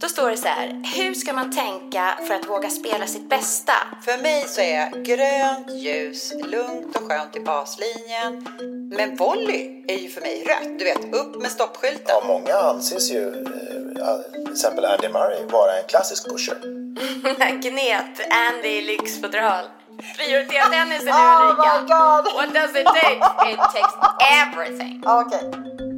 Då 0.00 0.08
står 0.08 0.30
det 0.30 0.36
så 0.36 0.48
här, 0.48 0.82
hur 0.96 1.14
ska 1.14 1.32
man 1.32 1.50
tänka 1.50 2.18
för 2.26 2.34
att 2.34 2.48
våga 2.48 2.70
spela 2.70 3.06
sitt 3.06 3.28
bästa? 3.28 3.72
För 4.02 4.22
mig 4.22 4.44
så 4.48 4.60
är 4.60 4.90
grönt 5.04 5.70
ljus 5.70 6.32
lugnt 6.44 6.96
och 6.96 7.02
skönt 7.02 7.36
i 7.36 7.40
baslinjen. 7.40 8.48
Men 8.96 9.16
volley 9.16 9.84
är 9.88 9.98
ju 9.98 10.08
för 10.08 10.20
mig 10.20 10.44
rött. 10.44 10.78
Du 10.78 10.84
vet, 10.84 11.14
upp 11.14 11.42
med 11.42 11.50
stoppskylten. 11.50 12.04
Ja, 12.08 12.22
många 12.26 12.54
anses 12.54 13.10
ju, 13.10 13.28
eh, 13.28 14.44
till 14.44 14.52
exempel 14.52 14.84
Andy 14.84 15.08
Murray, 15.08 15.44
vara 15.50 15.78
en 15.78 15.84
klassisk 15.88 16.28
pusher. 16.28 16.56
Gnet, 17.62 18.20
Andy 18.30 18.68
i 18.68 18.82
lyxfodral. 18.82 19.64
Prioritera 20.16 20.64
tennisen 20.64 21.08
Ulrika. 21.08 21.62
Oh 21.62 21.82
my 21.82 21.88
God. 21.88 22.34
What 22.34 22.54
does 22.54 22.76
it 22.76 22.86
take? 22.86 23.50
It 23.52 23.58
takes 23.58 23.94
everything. 24.42 25.02
Okej. 25.06 25.95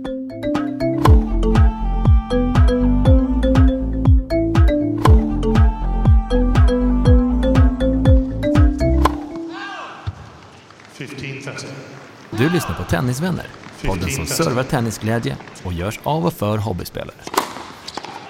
Du 12.31 12.51
lyssnar 12.51 12.75
på 12.75 12.85
Tennisvänner, 12.85 13.47
podden 13.85 14.11
som 14.11 14.27
servar 14.27 14.63
tennisglädje 14.63 15.37
och 15.65 15.73
görs 15.73 16.01
av 16.03 16.27
och 16.27 16.33
för 16.33 16.59
hobbyspelare. 16.59 17.17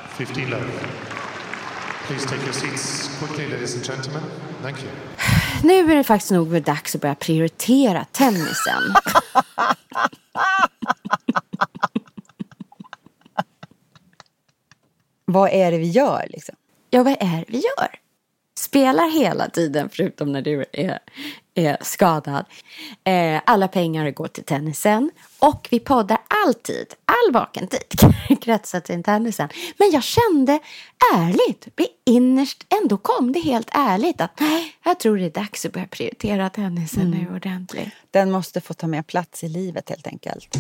15 0.09 0.43
love. 0.51 0.63
Please 2.07 2.29
take 2.29 2.43
your 2.43 2.53
seats 2.53 3.11
quickly, 3.19 3.49
ladies 3.49 3.75
and 3.75 3.85
gentlemen. 3.87 4.23
Thank 4.63 4.77
you. 4.83 4.91
Nu 5.63 5.93
är 5.93 5.97
det 5.97 6.05
faktiskt 6.05 6.31
nog 6.31 6.63
dags 6.63 6.95
att 6.95 7.01
börja 7.01 7.15
prioritera 7.15 8.05
tennisen. 8.13 8.83
Vad 15.25 15.51
är 15.51 15.73
det 15.73 15.79
vi 15.79 15.91
gör 15.91 16.27
liksom? 16.31 16.55
Ja, 16.91 17.03
vad 17.03 17.13
är 17.13 17.37
det 17.37 17.45
vi 17.49 17.59
gör? 17.59 17.89
Spelar 18.59 19.11
hela 19.11 19.49
tiden, 19.51 19.89
förutom 19.93 20.33
när 20.33 20.43
du 20.43 20.65
är, 20.73 20.99
är 21.59 21.77
skadad. 21.81 22.45
Eh, 23.05 23.41
alla 23.45 23.69
pengar 23.69 24.11
går 24.11 24.29
till 24.29 24.45
tennisen. 24.45 25.11
Och 25.39 25.69
vi 25.71 25.81
poddar 25.81 26.19
alltid, 26.47 26.87
all 27.05 27.33
vaken 27.33 27.69
tid 27.69 28.41
kretsar 28.43 28.81
till 28.81 29.03
tennisen. 29.03 29.49
Men 29.79 29.91
jag 29.91 30.03
kände 30.03 30.59
ärligt, 31.15 31.69
innerst 32.07 32.67
ändå 32.83 32.97
kom 32.97 33.33
det 33.33 33.41
helt 33.41 33.71
ärligt 33.73 34.21
att 34.21 34.41
nej, 34.41 34.75
jag 34.85 35.01
tror 35.01 35.19
det 35.19 35.25
är 35.25 35.31
dags 35.31 35.67
att 35.67 35.73
börja 35.73 35.87
prioritera 35.87 36.51
tennisen 36.51 37.11
nu 37.11 37.35
ordentligt. 37.37 37.89
Den 38.11 38.31
måste 38.31 38.61
få 38.61 38.75
ta 38.75 38.87
mer 38.87 39.03
plats 39.03 39.45
i 39.45 39.49
livet 39.49 39.91
helt 39.91 40.07
enkelt. 40.07 40.57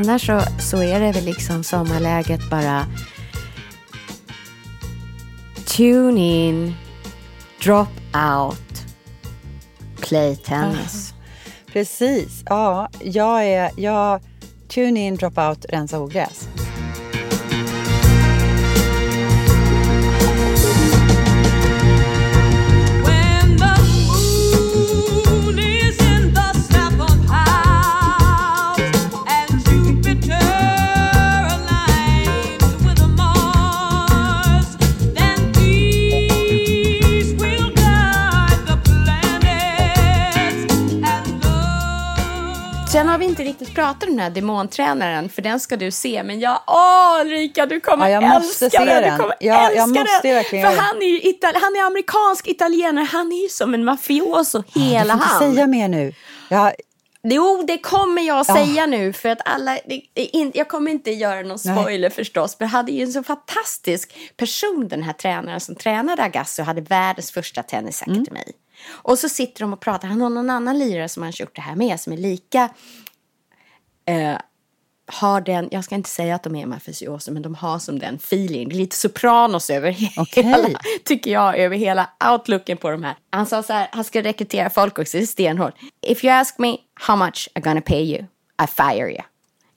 Annars 0.00 0.26
så, 0.26 0.40
så 0.58 0.82
är 0.82 1.00
det 1.00 1.12
väl 1.12 1.24
liksom 1.24 1.64
sommarläget 1.64 2.50
bara 2.50 2.86
tune 5.66 6.20
in, 6.20 6.74
drop 7.64 7.88
out, 8.36 8.84
play 10.00 10.36
tennis. 10.36 11.14
Precis. 11.72 12.42
Ja, 12.46 12.88
jag 13.00 13.44
är... 13.44 13.70
Jag, 13.76 14.20
tune 14.68 15.00
in, 15.00 15.16
drop 15.16 15.38
out, 15.38 15.64
rensa 15.68 16.00
ogräs. 16.00 16.48
Sen 42.92 43.08
har 43.08 43.18
vi 43.18 43.24
inte 43.24 43.42
riktigt 43.42 43.74
pratat 43.74 44.02
om 44.02 44.08
den 44.10 44.18
här 44.18 44.30
demontränaren, 44.30 45.28
för 45.28 45.42
den 45.42 45.60
ska 45.60 45.76
du 45.76 45.90
se. 45.90 46.22
Men 46.22 46.40
jag, 46.40 46.60
åh 46.66 47.20
Ulrika, 47.20 47.66
du 47.66 47.80
kommer 47.80 48.08
Ja, 48.08 48.22
jag 48.22 48.22
måste 48.42 48.64
älska 48.64 48.78
se 48.78 48.84
den. 48.84 49.02
den. 49.02 49.12
Du 49.12 49.18
kommer 49.18 49.36
Ja, 49.40 49.54
jag 49.62 49.72
älska 49.72 49.86
måste 49.86 50.20
den. 50.22 50.34
verkligen 50.34 50.70
För 50.70 50.82
han 50.82 50.96
är 51.02 51.06
ju 51.06 51.20
itali- 51.20 51.58
han 51.62 51.76
är 51.76 51.86
amerikansk 51.86 52.48
italienare, 52.48 53.04
han 53.04 53.32
är 53.32 53.42
ju 53.42 53.48
som 53.48 53.74
en 53.74 53.84
mafioso, 53.84 54.62
Du 54.74 54.80
hela 54.80 55.04
får 55.04 55.12
inte 55.22 55.26
han. 55.26 55.54
säga 55.54 55.66
mer 55.66 55.88
nu. 55.88 56.12
Jag, 56.48 56.72
Jo, 57.22 57.64
det 57.66 57.78
kommer 57.78 58.22
jag 58.22 58.44
Ja. 58.48 58.54
säga 58.54 58.86
nu 58.86 59.12
för 59.12 59.28
att 59.28 59.38
alla, 59.44 59.78
det, 59.86 60.02
in, 60.22 60.50
jag 60.54 60.68
kommer 60.68 60.90
inte 60.90 61.10
göra 61.10 61.42
någon 61.42 61.58
Nej. 61.64 61.76
spoiler 61.82 62.10
förstås, 62.10 62.56
men 62.60 62.68
hade 62.68 62.92
ju 62.92 63.02
en 63.02 63.12
så 63.12 63.22
fantastisk 63.22 64.14
person 64.36 64.88
den 64.88 65.02
här 65.02 65.12
tränaren 65.12 65.60
som 65.60 65.74
tränade 65.74 66.22
Agassi 66.22 66.62
och 66.62 66.66
hade 66.66 66.80
världens 66.80 67.30
första 67.30 67.62
tennisakademi. 67.62 68.24
Mm. 68.30 68.52
Och 68.88 69.18
så 69.18 69.28
sitter 69.28 69.60
de 69.60 69.72
och 69.72 69.80
pratar, 69.80 70.08
han 70.08 70.20
har 70.20 70.30
någon 70.30 70.50
annan 70.50 70.78
lirare 70.78 71.08
som 71.08 71.22
han 71.22 71.32
gjort 71.34 71.56
det 71.56 71.62
här 71.62 71.76
med 71.76 72.00
som 72.00 72.12
är 72.12 72.16
lika 72.16 72.70
eh, 74.06 74.36
har 75.12 75.40
den, 75.40 75.68
jag 75.70 75.84
ska 75.84 75.94
inte 75.94 76.10
säga 76.10 76.34
att 76.34 76.42
de 76.42 76.56
är 76.56 76.66
mafioser, 76.66 77.32
men 77.32 77.42
de 77.42 77.54
har 77.54 77.78
som 77.78 77.98
den 77.98 78.14
feeling. 78.14 78.68
Det 78.68 78.74
är 78.74 78.76
lite 78.76 78.96
sopranos 78.96 79.70
över 79.70 79.96
Okej. 80.16 80.42
hela, 80.44 80.80
tycker 81.04 81.30
jag, 81.30 81.58
över 81.58 81.76
hela 81.76 82.10
outlooken 82.32 82.76
på 82.76 82.90
de 82.90 83.02
här. 83.04 83.16
Han 83.30 83.46
sa 83.46 83.62
så 83.62 83.72
här, 83.72 83.88
han 83.92 84.04
ska 84.04 84.22
rekrytera 84.22 84.70
folk 84.70 84.98
också, 84.98 85.16
det 85.16 85.22
är 85.22 85.26
stenhårt. 85.26 85.74
If 86.06 86.24
you 86.24 86.34
ask 86.34 86.58
me 86.58 86.76
how 86.94 87.16
much 87.16 87.48
I'm 87.54 87.60
gonna 87.60 87.80
pay 87.80 88.02
you, 88.02 88.22
I 88.62 88.66
fire 88.76 89.10
you. 89.10 89.22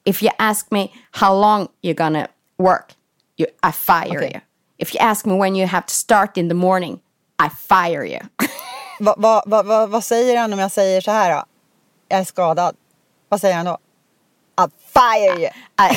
If 0.06 0.24
you 0.24 0.32
ask 0.38 0.72
me 0.72 0.88
how 1.12 1.42
long 1.42 1.68
you're 1.82 2.04
gonna 2.04 2.28
work, 2.58 2.94
you, 3.38 3.48
I 3.70 3.72
fire 3.72 4.18
Okej. 4.18 4.32
you. 4.34 4.42
If 4.78 4.96
you 4.96 5.02
ask 5.02 5.26
me 5.26 5.34
when 5.34 5.56
you 5.56 5.68
have 5.68 5.86
to 5.86 5.94
start 5.94 6.38
in 6.38 6.50
the 6.50 6.56
morning, 6.56 7.00
I 7.40 7.50
fire 7.50 8.06
you. 8.06 8.20
vad, 9.00 9.16
vad, 9.46 9.66
vad, 9.66 9.90
vad, 9.90 10.04
säger 10.04 10.38
han 10.38 10.54
om 10.54 10.60
jag 10.60 10.72
säger 10.72 11.02
så 11.02 11.12
här 11.12 11.36
då? 11.36 11.44
Jag 12.08 12.20
är 12.20 12.24
skadad. 12.24 12.76
Vad 13.30 13.42
säger 13.42 13.56
han 13.56 13.66
då? 13.66 13.78
I 14.64 14.68
fire 14.94 15.40
you. 15.40 15.50
I, 15.80 15.94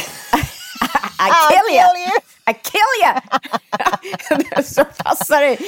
I 1.19 1.31
I'll 1.31 1.49
kill 1.51 1.77
you. 1.77 2.07
you. 2.07 2.21
I 2.47 2.55
kill 2.55 2.81
you! 3.05 4.62
så 4.65 4.84
passar 4.84 5.41
det. 5.41 5.59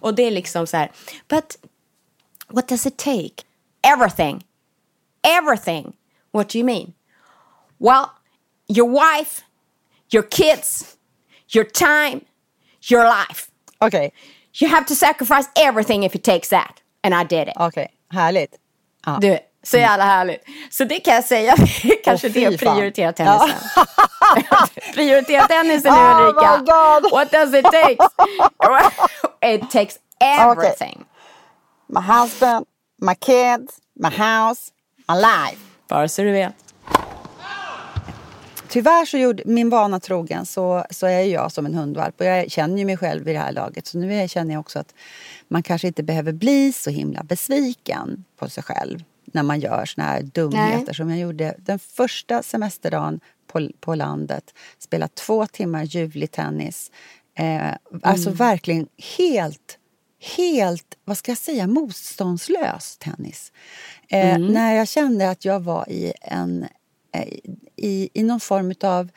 Och 0.00 0.14
det 0.14 0.22
är 0.22 0.30
liksom 0.30 0.66
så 0.66 0.76
här, 0.76 0.92
but 1.28 1.56
what 2.48 2.68
does 2.68 2.86
it 2.86 2.96
take? 2.96 3.44
Everything. 3.82 4.44
Everything. 5.22 5.92
What 6.32 6.48
do 6.48 6.58
you 6.58 6.66
mean? 6.66 6.92
Well, 7.78 8.10
your 8.68 8.88
wife, 8.88 9.42
your 10.10 10.22
kids, 10.22 10.96
your 11.48 11.64
time, 11.64 12.20
your 12.90 13.04
life. 13.04 13.50
Okej, 13.78 14.12
You 14.62 14.70
have 14.70 14.86
to 14.86 14.94
sacrifice 14.94 15.48
everything 15.56 16.04
if 16.04 16.14
it 16.14 16.24
takes 16.24 16.48
that. 16.48 16.82
And 17.02 17.14
I 17.14 17.24
did 17.24 17.48
it. 17.48 17.54
okej. 17.56 17.88
Härligt. 18.10 18.54
Ja. 19.06 19.18
Du, 19.20 19.38
så 19.62 19.76
jävla 19.78 20.04
härligt. 20.04 20.40
Så 20.70 20.84
det 20.84 21.00
kan 21.00 21.14
jag 21.14 21.24
säga, 21.24 21.54
kanske 22.04 22.26
Åh, 22.26 22.32
det 22.32 22.46
att 22.46 22.60
prioritera 22.60 23.12
tennisen. 23.12 23.58
prioritera 24.94 25.46
tennisen 25.46 25.92
nu 25.92 26.00
Oh 26.00 26.20
Ulrika. 26.20 26.62
What 27.12 27.30
does 27.30 27.54
it 27.54 27.64
take? 27.64 27.98
it 29.54 29.70
takes 29.70 29.98
everything. 30.20 31.04
My 31.88 32.00
husband, 32.00 32.66
my 33.00 33.14
kids, 33.14 33.78
my 33.94 34.10
house, 34.10 34.72
my 35.08 35.14
life. 35.14 35.62
Bara 35.88 36.08
så 36.08 36.22
du 36.22 36.32
vet. 36.32 36.54
Tyvärr 38.68 39.04
så 39.04 39.18
gjorde 39.18 39.42
min 39.46 39.70
vana 39.70 40.00
trogen 40.00 40.46
så, 40.46 40.84
så 40.90 41.06
är 41.06 41.20
jag 41.20 41.52
som 41.52 41.66
en 41.66 41.74
hundvalp 41.74 42.20
och 42.20 42.26
jag 42.26 42.50
känner 42.50 42.78
ju 42.78 42.84
mig 42.84 42.96
själv 42.96 43.28
i 43.28 43.32
det 43.32 43.38
här 43.38 43.52
laget. 43.52 43.86
Så 43.86 43.98
nu 43.98 44.28
känner 44.28 44.54
jag 44.54 44.60
också 44.60 44.78
att 44.78 44.94
man 45.48 45.62
kanske 45.62 45.86
inte 45.88 46.02
behöver 46.02 46.32
bli 46.32 46.72
så 46.72 46.90
himla 46.90 47.22
besviken 47.22 48.24
på 48.36 48.48
sig 48.48 48.62
själv 48.62 49.04
när 49.24 49.42
man 49.42 49.60
gör 49.60 49.84
såna 49.84 50.06
här 50.06 50.22
dumheter 50.22 50.84
Nej. 50.86 50.94
som 50.94 51.10
jag 51.10 51.18
gjorde 51.18 51.54
den 51.58 51.78
första 51.78 52.42
semesterdagen 52.42 53.20
på 53.46 53.68
på, 53.80 53.94
landet, 53.94 54.54
spela 54.78 55.08
två 55.08 55.46
timmar 55.46 55.84
ljuvlig 55.84 56.30
tennis. 56.30 56.90
Eh, 57.38 57.72
alltså 58.02 58.30
verkligen 58.30 58.88
helt, 59.18 59.78
helt, 60.36 60.96
vad 61.04 61.18
ska 61.18 61.30
jag 61.30 61.38
säga, 61.38 61.66
motståndslös 61.66 62.96
tennis. 62.98 63.52
Eh, 64.08 64.38
När 64.38 64.74
jag 64.74 64.88
kände 64.88 65.30
att 65.30 65.44
jag 65.44 65.60
var 65.60 65.90
i 65.90 66.12
en, 66.22 66.66
i, 67.76 68.10
i 68.12 68.22
någon 68.22 68.40
form 68.40 68.74
av 68.82 69.10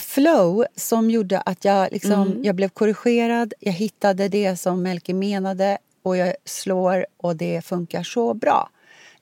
flow 0.00 0.64
som 0.76 1.10
gjorde 1.10 1.40
att 1.40 1.64
jag, 1.64 1.92
liksom, 1.92 2.40
jag 2.42 2.54
blev 2.54 2.68
korrigerad, 2.68 3.54
jag 3.60 3.72
hittade 3.72 4.28
det 4.28 4.56
som 4.56 4.82
Melke 4.82 5.14
menade 5.14 5.78
och 6.02 6.16
jag 6.16 6.34
slår 6.44 7.06
och 7.16 7.36
det 7.36 7.64
funkar 7.64 8.02
så 8.02 8.34
bra. 8.34 8.70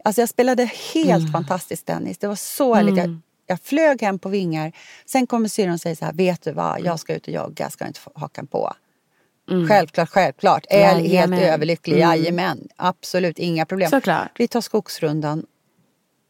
Alltså 0.05 0.23
jag 0.23 0.29
spelade 0.29 0.71
helt 0.95 1.33
fantastisk 1.33 1.85
tennis. 1.85 2.19
Det 2.19 2.27
var 2.27 2.35
så 2.35 2.75
härligt. 2.75 2.97
Jag, 2.97 3.19
jag 3.47 3.61
flög 3.61 4.03
hem 4.03 4.19
på 4.19 4.29
vingar. 4.29 4.73
Sen 5.07 5.27
kommer 5.27 5.49
syrran 5.49 5.75
och 5.75 5.81
säger 5.81 5.97
så 5.97 6.05
här, 6.05 6.13
vet 6.13 6.43
du 6.43 6.53
vad, 6.53 6.81
jag 6.81 7.01
ska 7.01 7.15
ut 7.15 7.27
och 7.27 7.33
jogga, 7.33 7.71
ska 7.71 7.87
inte 7.87 8.01
få 8.01 8.13
hakan 8.15 8.47
på. 8.47 8.73
Självklart, 9.69 10.09
självklart. 10.09 10.67
Är 10.71 10.95
helt 10.95 11.33
överlycklig, 11.33 11.99
jajamän. 11.99 12.69
Absolut, 12.77 13.39
inga 13.39 13.67
problem. 13.67 13.91
Såklart. 13.91 14.31
Vi 14.39 14.49
tar 14.49 14.61
skogsrundan 14.61 15.47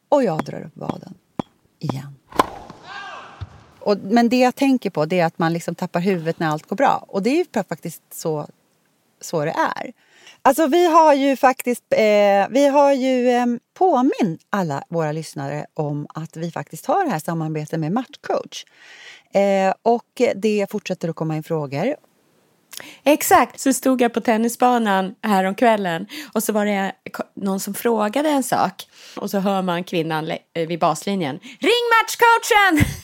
och 0.09 0.25
jag 0.25 0.45
drar 0.45 0.61
upp 0.61 0.77
vaden. 0.77 1.15
Igen. 1.79 2.15
Och, 3.81 3.99
men 3.99 4.29
det 4.29 4.39
jag 4.39 4.55
tänker 4.55 4.91
på 4.91 5.07
det 5.07 5.21
är 5.21 5.27
att 5.27 5.39
man 5.39 5.53
liksom 5.53 5.75
tappar 5.75 6.01
huvudet 6.01 6.39
när 6.39 6.49
allt 6.49 6.67
går 6.67 6.77
bra. 6.77 7.05
Och 7.09 7.23
det 7.23 7.31
är 7.31 7.37
ju 7.37 7.63
faktiskt 7.69 8.03
så, 8.11 8.47
så 9.21 9.45
det 9.45 9.55
är. 9.77 9.93
Alltså 10.43 10.67
vi 10.67 10.87
har 10.87 11.15
ju 11.15 11.37
faktiskt 11.37 11.85
eh, 11.91 12.49
vi 12.51 12.69
har 12.73 12.93
ju 12.93 13.31
eh, 13.31 13.47
påminn 13.75 14.39
alla 14.51 14.85
våra 14.89 15.13
lyssnare 15.13 15.67
om 15.75 16.07
att 16.15 16.37
vi 16.37 16.51
faktiskt 16.51 16.87
har 16.87 17.05
det 17.05 17.11
här 17.11 17.19
samarbetet 17.19 17.81
med 17.81 17.93
Matchcoach. 17.93 18.65
Eh, 19.33 19.75
och 19.83 20.23
det 20.37 20.67
fortsätter 20.71 21.09
att 21.09 21.17
komma 21.17 21.37
in 21.37 21.43
frågor. 21.43 21.97
Exakt, 23.05 23.61
så 23.61 23.73
stod 23.73 24.01
jag 24.01 24.13
på 24.15 24.21
tennisbanan 24.21 25.15
här 25.23 25.45
om 25.45 25.55
kvällen 25.55 26.07
och 26.33 26.43
så 26.43 26.53
var 26.53 26.67
det 26.67 26.93
någon 27.35 27.61
som 27.61 27.75
frågade 27.75 28.29
en 28.29 28.43
sak 28.43 28.89
och 29.17 29.31
så 29.31 29.39
hör 29.39 29.63
man 29.63 29.85
kvinnan 29.85 30.31
eh, 30.31 30.69
vid 30.69 30.79
baslinjen. 30.79 31.39
Ring 31.39 31.85
matchcoachen! 31.99 32.95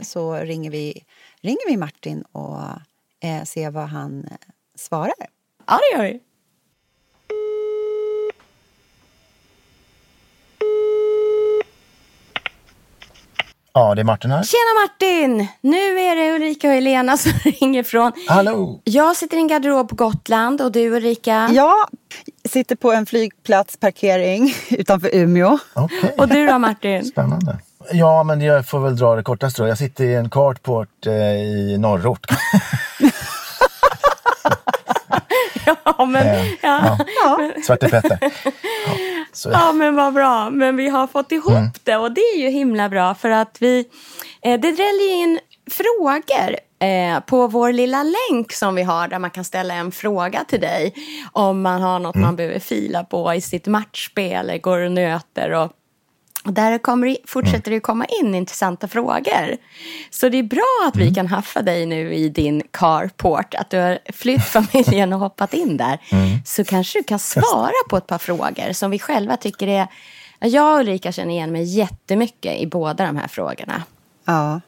Så 0.00 0.34
ringer 0.34 0.70
vi, 0.70 1.04
ringer 1.40 1.68
vi 1.68 1.76
Martin 1.76 2.22
och 2.22 2.60
eh, 3.22 3.44
ser 3.44 3.70
vad 3.70 3.88
han 3.88 4.24
eh, 4.24 4.36
svarar. 4.78 5.12
ja, 5.66 5.78
det 5.78 5.96
gör 5.96 6.12
vi. 6.12 6.20
Ja, 13.72 13.94
det 13.94 14.02
är 14.02 14.04
Martin 14.04 14.30
här. 14.30 14.42
Tjena 14.42 14.80
Martin! 14.84 15.48
Nu 15.60 16.00
är 16.00 16.16
det 16.16 16.34
Ulrika 16.36 16.68
och 16.68 16.74
Helena 16.74 17.16
som 17.16 17.32
ringer 17.32 17.82
från... 17.82 18.12
Hallå! 18.28 18.80
Jag 18.84 19.16
sitter 19.16 19.36
i 19.36 19.40
en 19.40 19.48
garderob 19.48 19.88
på 19.88 19.94
Gotland 19.94 20.60
och 20.60 20.72
du 20.72 20.90
Ulrika. 20.96 21.48
Jag 21.52 21.74
sitter 22.48 22.76
på 22.76 22.92
en 22.92 23.06
flygplatsparkering 23.06 24.54
utanför 24.70 25.14
Umeå. 25.14 25.58
Okej, 25.74 26.14
Och 26.18 26.28
du 26.28 26.46
då 26.46 26.58
Martin? 26.58 27.04
spännande. 27.04 27.58
Ja, 27.92 28.22
men 28.22 28.40
jag 28.40 28.68
får 28.68 28.80
väl 28.80 28.96
dra 28.96 29.16
det 29.16 29.22
kortaste 29.22 29.62
då. 29.62 29.68
Jag 29.68 29.78
sitter 29.78 30.04
i 30.04 30.14
en 30.14 30.30
carport 30.30 31.06
eh, 31.06 31.12
i 31.36 31.76
norrort. 31.78 32.26
Ja 35.96 36.04
men, 36.04 36.26
Eh, 36.26 36.46
ja. 36.62 36.98
ja. 37.24 37.50
Svarte 37.66 37.88
Petter. 37.88 38.18
Ja, 38.22 38.30
så, 39.32 39.50
ja 39.50 39.72
men 39.72 39.94
vad 39.94 40.14
bra. 40.14 40.50
Men 40.50 40.76
vi 40.76 40.88
har 40.88 41.06
fått 41.06 41.32
ihop 41.32 41.52
Mm. 41.52 41.70
det 41.84 41.96
och 41.96 42.12
det 42.12 42.20
är 42.20 42.38
ju 42.38 42.48
himla 42.48 42.88
bra 42.88 43.14
för 43.14 43.30
att 43.30 43.56
vi... 43.60 43.88
Eh, 44.42 44.60
det 44.60 44.72
dräller 44.72 45.12
in 45.22 45.40
frågor 45.70 46.56
eh, 46.82 47.20
på 47.20 47.46
vår 47.46 47.72
lilla 47.72 48.02
länk 48.02 48.52
som 48.52 48.74
vi 48.74 48.82
har 48.82 49.08
där 49.08 49.18
man 49.18 49.30
kan 49.30 49.44
ställa 49.44 49.74
en 49.74 49.92
fråga 49.92 50.44
till 50.44 50.60
dig 50.60 50.94
om 51.32 51.62
man 51.62 51.82
har 51.82 51.98
något 51.98 52.14
Mm. 52.14 52.26
man 52.26 52.36
behöver 52.36 52.58
fila 52.58 53.04
på 53.04 53.34
i 53.34 53.40
sitt 53.40 53.66
matchspel 53.66 54.32
eller 54.50 54.58
går 54.58 54.78
och 54.78 54.92
nöter 54.92 55.50
och 55.50 55.72
och 56.44 56.52
där 56.52 56.78
kommer, 56.78 57.06
det- 57.06 57.16
fortsätter 57.26 57.70
det 57.70 57.80
komma 57.80 58.04
in 58.22 58.34
intressanta 58.34 58.88
frågor. 58.88 59.56
Så 60.10 60.28
det 60.28 60.38
är 60.38 60.42
bra 60.42 60.88
att 60.88 60.96
vi 60.96 61.14
kan 61.14 61.26
haffa 61.26 61.62
dig 61.62 61.86
nu 61.86 62.14
i 62.14 62.28
din 62.28 62.62
carport. 62.70 63.54
Att 63.54 63.70
du 63.70 63.78
har 63.78 63.98
flytt 64.12 64.44
familjen 64.44 65.12
och 65.12 65.18
hoppat 65.20 65.54
in 65.54 65.76
där. 65.76 65.98
Så 66.46 66.64
kanske 66.64 66.98
du 66.98 67.02
kan 67.02 67.18
svara 67.18 67.72
på 67.90 67.96
ett 67.96 68.06
par 68.06 68.18
frågor 68.18 68.72
som 68.72 68.90
vi 68.90 68.98
själva 68.98 69.36
tycker 69.36 69.66
är... 69.68 69.86
Jag 70.42 70.74
och 70.74 70.80
Ulrika 70.80 71.12
känner 71.12 71.32
igen 71.34 71.52
mig 71.52 71.62
jättemycket 71.64 72.60
i 72.60 72.66
båda 72.66 73.06
de 73.06 73.16
här 73.16 73.28
frågorna. 73.28 73.82
Ja. 74.24 74.60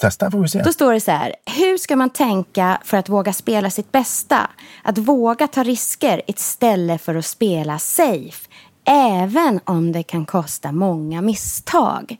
testa 0.00 0.30
får 0.30 0.38
vi 0.38 0.48
se. 0.48 0.62
Då 0.62 0.72
står 0.72 0.92
det 0.92 1.00
så 1.00 1.10
här. 1.10 1.34
Hur 1.56 1.78
ska 1.78 1.96
man 1.96 2.10
tänka 2.10 2.78
för 2.84 2.96
att 2.96 3.08
våga 3.08 3.32
spela 3.32 3.70
sitt 3.70 3.92
bästa? 3.92 4.50
Att 4.82 4.98
våga 4.98 5.46
ta 5.48 5.62
risker 5.62 6.22
istället 6.26 7.02
för 7.02 7.14
att 7.14 7.26
spela 7.26 7.78
safe. 7.78 8.48
Även 8.84 9.60
om 9.64 9.92
det 9.92 10.02
kan 10.02 10.26
kosta 10.26 10.72
många 10.72 11.22
misstag. 11.22 12.16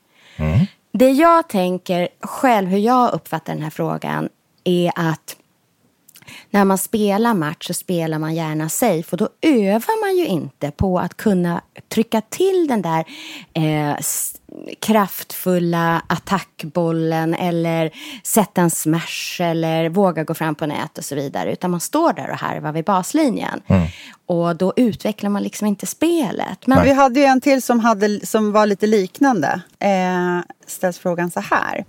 Det 0.93 1.11
jag 1.11 1.49
tänker 1.49 2.09
själv, 2.21 2.69
hur 2.69 2.79
jag 2.79 3.13
uppfattar 3.13 3.53
den 3.53 3.63
här 3.63 3.71
frågan, 3.71 4.29
är 4.65 4.93
att 4.95 5.37
när 6.53 6.65
man 6.65 6.79
spelar 6.79 7.35
match 7.35 7.67
så 7.67 7.75
spelar 7.75 8.19
man 8.19 8.35
gärna 8.35 8.69
safe 8.69 9.09
och 9.11 9.17
då 9.17 9.29
övar 9.43 10.01
man 10.07 10.17
ju 10.17 10.27
inte 10.27 10.71
på 10.71 10.99
att 10.99 11.17
kunna 11.17 11.63
trycka 11.89 12.21
till 12.21 12.67
den 12.69 12.83
där 12.83 13.05
eh, 13.55 13.97
kraftfulla 14.81 16.03
attackbollen 16.07 17.35
eller 17.35 17.91
sätta 18.23 18.61
en 18.61 18.71
smash 18.71 19.41
eller 19.41 19.89
våga 19.89 20.25
gå 20.25 20.35
fram 20.35 20.55
på 20.55 20.67
nät 20.67 20.99
och 20.99 21.05
så 21.05 21.15
vidare. 21.15 21.53
Utan 21.53 21.71
man 21.71 21.81
står 21.81 22.13
där 22.13 22.31
och 22.31 22.37
harvar 22.37 22.73
vid 22.73 22.85
baslinjen. 22.85 23.63
Och 24.27 24.57
då 24.57 24.73
utvecklar 24.77 25.31
man 25.31 25.43
liksom 25.43 25.67
inte 25.67 25.87
spelet. 25.87 26.67
Men 26.67 26.85
Vi 26.85 26.93
hade 26.93 27.21
ju 27.21 27.27
en 27.27 27.41
till 27.41 27.63
som, 27.63 27.81
hade, 27.81 28.27
som 28.27 28.53
var 28.53 28.67
lite 28.67 28.87
liknande. 28.87 29.63
Eh, 29.79 30.39
ställs 30.67 30.99
frågan 30.99 31.31
så 31.31 31.41
här. 31.41 31.85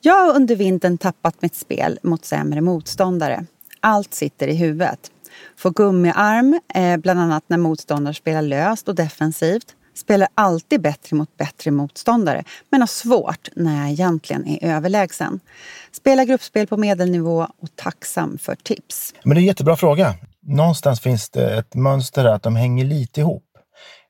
Jag 0.00 0.14
har 0.14 0.36
under 0.36 0.56
vintern 0.56 0.98
tappat 0.98 1.42
mitt 1.42 1.54
spel 1.54 1.98
mot 2.02 2.24
sämre 2.24 2.60
motståndare. 2.60 3.46
Allt 3.86 4.14
sitter 4.14 4.48
i 4.48 4.54
huvudet. 4.54 5.10
Får 5.56 5.70
gummiarm, 5.70 6.60
eh, 6.74 6.96
bland 6.96 7.20
annat 7.20 7.44
när 7.46 7.58
motståndare 7.58 8.14
spelar 8.14 8.42
löst 8.42 8.88
och 8.88 8.94
defensivt. 8.94 9.66
Spelar 9.94 10.28
alltid 10.34 10.80
bättre 10.80 11.16
mot 11.16 11.36
bättre 11.36 11.70
motståndare, 11.70 12.44
men 12.70 12.82
har 12.82 12.86
svårt 12.86 13.48
när 13.56 13.80
jag 13.80 13.90
egentligen 13.90 14.46
är 14.48 14.76
överlägsen. 14.76 15.40
Spelar 15.92 16.24
gruppspel 16.24 16.66
på 16.66 16.76
medelnivå 16.76 17.46
och 17.62 17.68
tacksam 17.76 18.38
för 18.38 18.54
tips. 18.54 19.14
Men 19.24 19.34
det 19.34 19.38
är 19.38 19.42
en 19.42 19.46
jättebra 19.46 19.76
fråga. 19.76 20.14
Någonstans 20.42 21.00
finns 21.00 21.30
det 21.30 21.58
ett 21.58 21.74
mönster 21.74 22.24
där 22.24 22.34
att 22.34 22.42
de 22.42 22.56
hänger 22.56 22.84
lite 22.84 23.20
ihop. 23.20 23.44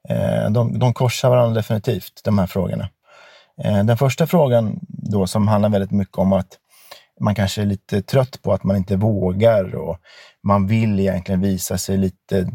Eh, 0.08 0.50
de, 0.50 0.78
de 0.78 0.94
korsar 0.94 1.30
varandra 1.30 1.54
definitivt, 1.54 2.20
de 2.24 2.38
här 2.38 2.46
frågorna. 2.46 2.88
Eh, 3.64 3.84
den 3.84 3.98
första 3.98 4.26
frågan 4.26 4.78
då 4.88 5.26
som 5.26 5.48
handlar 5.48 5.68
väldigt 5.68 5.90
mycket 5.90 6.18
om 6.18 6.32
att 6.32 6.58
man 7.20 7.34
kanske 7.34 7.62
är 7.62 7.66
lite 7.66 8.02
trött 8.02 8.42
på 8.42 8.52
att 8.52 8.64
man 8.64 8.76
inte 8.76 8.96
vågar 8.96 9.74
och 9.74 9.98
man 10.42 10.66
vill 10.66 11.00
egentligen 11.00 11.40
visa 11.40 11.78
sig 11.78 11.96
lite 11.96 12.50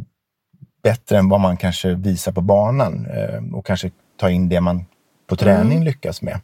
bättre 0.83 1.17
än 1.17 1.29
vad 1.29 1.39
man 1.39 1.57
kanske 1.57 1.93
visar 1.93 2.31
på 2.31 2.41
banan 2.41 3.05
eh, 3.05 3.55
och 3.57 3.65
kanske 3.65 3.91
ta 4.17 4.29
in 4.29 4.49
det 4.49 4.61
man 4.61 4.85
på 5.27 5.35
träning 5.35 5.83
lyckas 5.83 6.21
med. 6.21 6.39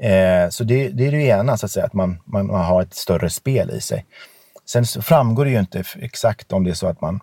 Eh, 0.00 0.48
så 0.50 0.64
det, 0.64 0.88
det 0.88 1.06
är 1.06 1.12
det 1.12 1.22
ena, 1.22 1.56
så 1.56 1.66
att 1.66 1.72
säga, 1.72 1.86
att 1.86 1.92
man, 1.92 2.18
man, 2.24 2.50
har 2.50 2.82
ett 2.82 2.94
större 2.94 3.30
spel 3.30 3.70
i 3.70 3.80
sig. 3.80 4.06
Sen 4.66 4.84
framgår 4.84 5.44
det 5.44 5.50
ju 5.50 5.58
inte 5.58 5.84
exakt 5.96 6.52
om 6.52 6.64
det 6.64 6.70
är 6.70 6.74
så 6.74 6.86
att 6.86 7.00
man, 7.00 7.20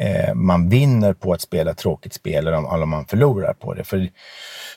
eh, 0.00 0.34
man 0.34 0.68
vinner 0.68 1.12
på 1.12 1.32
att 1.32 1.40
spela 1.40 1.70
ett 1.70 1.78
tråkigt 1.78 2.14
spel 2.14 2.46
eller 2.46 2.56
om, 2.56 2.64
eller 2.64 2.82
om 2.82 2.88
man 2.88 3.04
förlorar 3.04 3.52
på 3.52 3.74
det. 3.74 3.84
För 3.84 4.08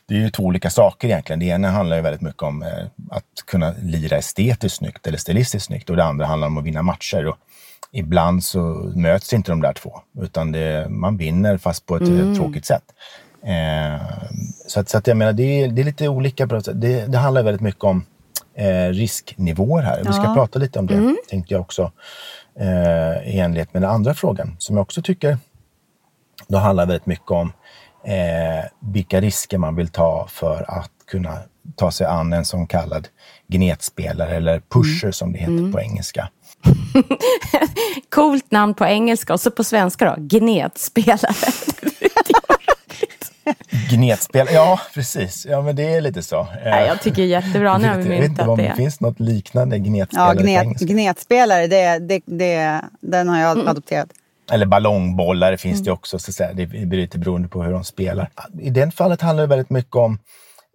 det 0.06 0.15
är 0.15 0.20
ju 0.20 0.30
två 0.30 0.44
olika 0.44 0.70
saker 0.70 1.08
egentligen. 1.08 1.39
Det 1.39 1.46
ena 1.46 1.72
handlar 1.72 1.96
ju 1.96 2.01
väldigt 2.01 2.22
mycket 2.22 2.44
om 2.44 2.63
eh, 2.63 2.86
att 3.10 3.46
kunna 3.46 3.74
lira 3.82 4.18
estetiskt 4.18 4.77
snyggt 4.77 5.08
eller 5.08 5.18
stilistiskt 5.18 5.65
snyggt 5.65 5.89
och 5.89 5.96
det 5.96 6.03
andra 6.03 6.25
handlar 6.25 6.48
om 6.48 6.58
att 6.58 6.63
vinna 6.63 6.82
matcher. 6.82 7.27
Och 7.27 7.38
ibland 7.92 8.44
så 8.44 8.92
möts 8.96 9.34
inte 9.34 9.51
de 9.51 9.62
där 9.62 9.74
två, 9.74 10.00
utan 10.22 10.51
det, 10.51 10.88
man 10.89 11.18
vinner 11.18 11.58
fast 11.58 11.86
på 11.86 11.96
ett 11.96 12.10
eh, 12.10 12.34
tråkigt 12.34 12.65
sätt. 12.65 12.84
Eh, 13.46 14.01
så 14.68 14.80
att, 14.80 14.89
så 14.89 14.98
att 14.98 15.08
jag 15.08 15.18
menar, 15.18 15.34
det 15.34 15.44
är, 15.44 15.68
det 15.68 15.82
är 15.82 15.86
lite 15.86 16.08
olika. 16.08 16.46
Det, 16.46 17.06
det 17.06 17.18
handlar 17.18 17.44
väldigt 17.44 17.62
mycket 17.62 17.84
om 17.84 18.06
eh, 18.56 18.89
risknivåer 18.89 19.84
här. 19.84 20.03
Vi 20.06 20.13
ska 20.13 20.34
prata 20.34 20.60
lite 20.60 20.80
om 20.80 20.88
det, 20.88 21.15
tänkte 21.30 21.53
jag 21.53 21.62
också. 21.62 21.92
Eh, 22.60 23.36
I 23.36 23.39
enlighet 23.39 23.74
med 23.74 23.81
den 23.81 23.91
andra 23.91 24.13
frågan, 24.13 24.55
som 24.60 24.75
jag 24.75 24.81
också 24.81 25.01
tycker 25.01 25.38
då 26.48 26.57
handlar 26.57 26.86
väldigt 26.86 27.05
mycket 27.05 27.31
om 27.31 27.53
eh, 28.03 28.65
vilka 28.79 29.22
risker 29.22 29.57
man 29.57 29.75
vill 29.75 29.88
ta 29.88 30.27
för 30.29 30.65
att 30.67 30.91
kunna 31.07 31.38
ta 31.75 31.91
sig 31.91 32.07
an 32.07 32.33
en 32.33 32.45
som 32.45 32.67
kallad 32.67 33.07
gnetspelare 33.48 34.36
eller 34.36 34.62
pusher 34.69 35.12
som 35.12 35.31
det 35.31 35.39
heter 35.39 35.72
på 35.72 35.81
engelska. 35.81 36.29
coolt 38.10 38.51
namn 38.51 38.74
på 38.74 38.86
engelska 38.86 39.33
och 39.33 39.41
så 39.41 39.51
på 39.51 39.63
svenska 39.63 40.05
då, 40.05 40.15
gnetspelare. 40.17 41.33
Gnetspel, 43.96 44.48
ja 44.54 44.80
precis. 44.94 45.46
Ja 45.50 45.62
men 45.62 45.76
det 45.76 45.94
är 45.94 46.02
lite 46.02 46.24
så. 46.24 46.48
Nej, 46.66 46.88
jag 46.88 47.02
tycker 47.02 47.24
jättebra. 47.24 47.78
Nu 47.78 47.88
har 47.88 47.98
vi 47.98 48.20
myntat 48.20 48.48
om 48.48 48.58
det 48.58 48.74
finns 48.78 49.00
något 49.00 49.20
liknande 49.20 49.80
gnetspel 49.80 50.20
Ja, 50.20 50.34
på 50.38 50.42
gnet, 50.44 50.64
engelska. 50.64 50.86
gnetspelare, 50.86 51.68
det, 51.68 52.00
det, 52.00 52.22
det, 52.26 52.82
den 53.02 53.30
har 53.30 53.40
jag 53.40 53.68
adopterat. 53.68 54.08
Eller 54.52 54.66
ballongbollar 54.66 55.56
finns 55.58 55.74
Mm. 55.76 55.84
det 55.86 55.92
också. 55.92 56.20
Så 56.20 56.32
att 56.32 56.36
säga. 56.36 56.54
Det 56.54 56.66
blir 56.66 56.86
lite 57.02 57.20
beroende 57.20 57.48
på 57.48 57.64
hur 57.64 57.72
de 57.72 57.84
spelar. 57.84 58.30
I 58.62 58.70
det 58.70 58.92
fallet 58.92 59.22
handlar 59.22 59.44
det 59.44 59.48
väldigt 59.48 59.70
mycket 59.70 59.96
om 59.96 60.20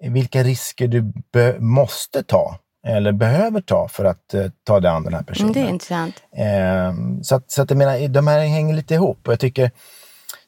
vilka 0.00 0.42
risker 0.42 0.88
du 0.88 1.12
be- 1.32 1.56
måste 1.58 2.22
ta 2.22 2.58
eller 2.86 3.12
behöver 3.12 3.60
ta 3.60 3.88
för 3.88 4.04
att 4.04 4.34
eh, 4.34 4.44
ta 4.64 4.80
dig 4.80 4.90
an 4.90 5.02
den 5.04 5.14
här 5.14 5.22
personen. 5.22 5.50
Mm, 5.52 5.62
det 5.62 5.68
är 5.68 5.72
intressant. 5.72 6.14
Ehm, 6.36 7.24
så 7.24 7.34
att, 7.34 7.50
så 7.50 7.62
att 7.62 7.70
jag 7.70 7.76
menar, 7.76 8.08
de 8.08 8.26
här 8.26 8.40
hänger 8.40 8.74
lite 8.74 8.94
ihop. 8.94 9.18
Och 9.26 9.32
jag 9.32 9.40
tycker, 9.40 9.70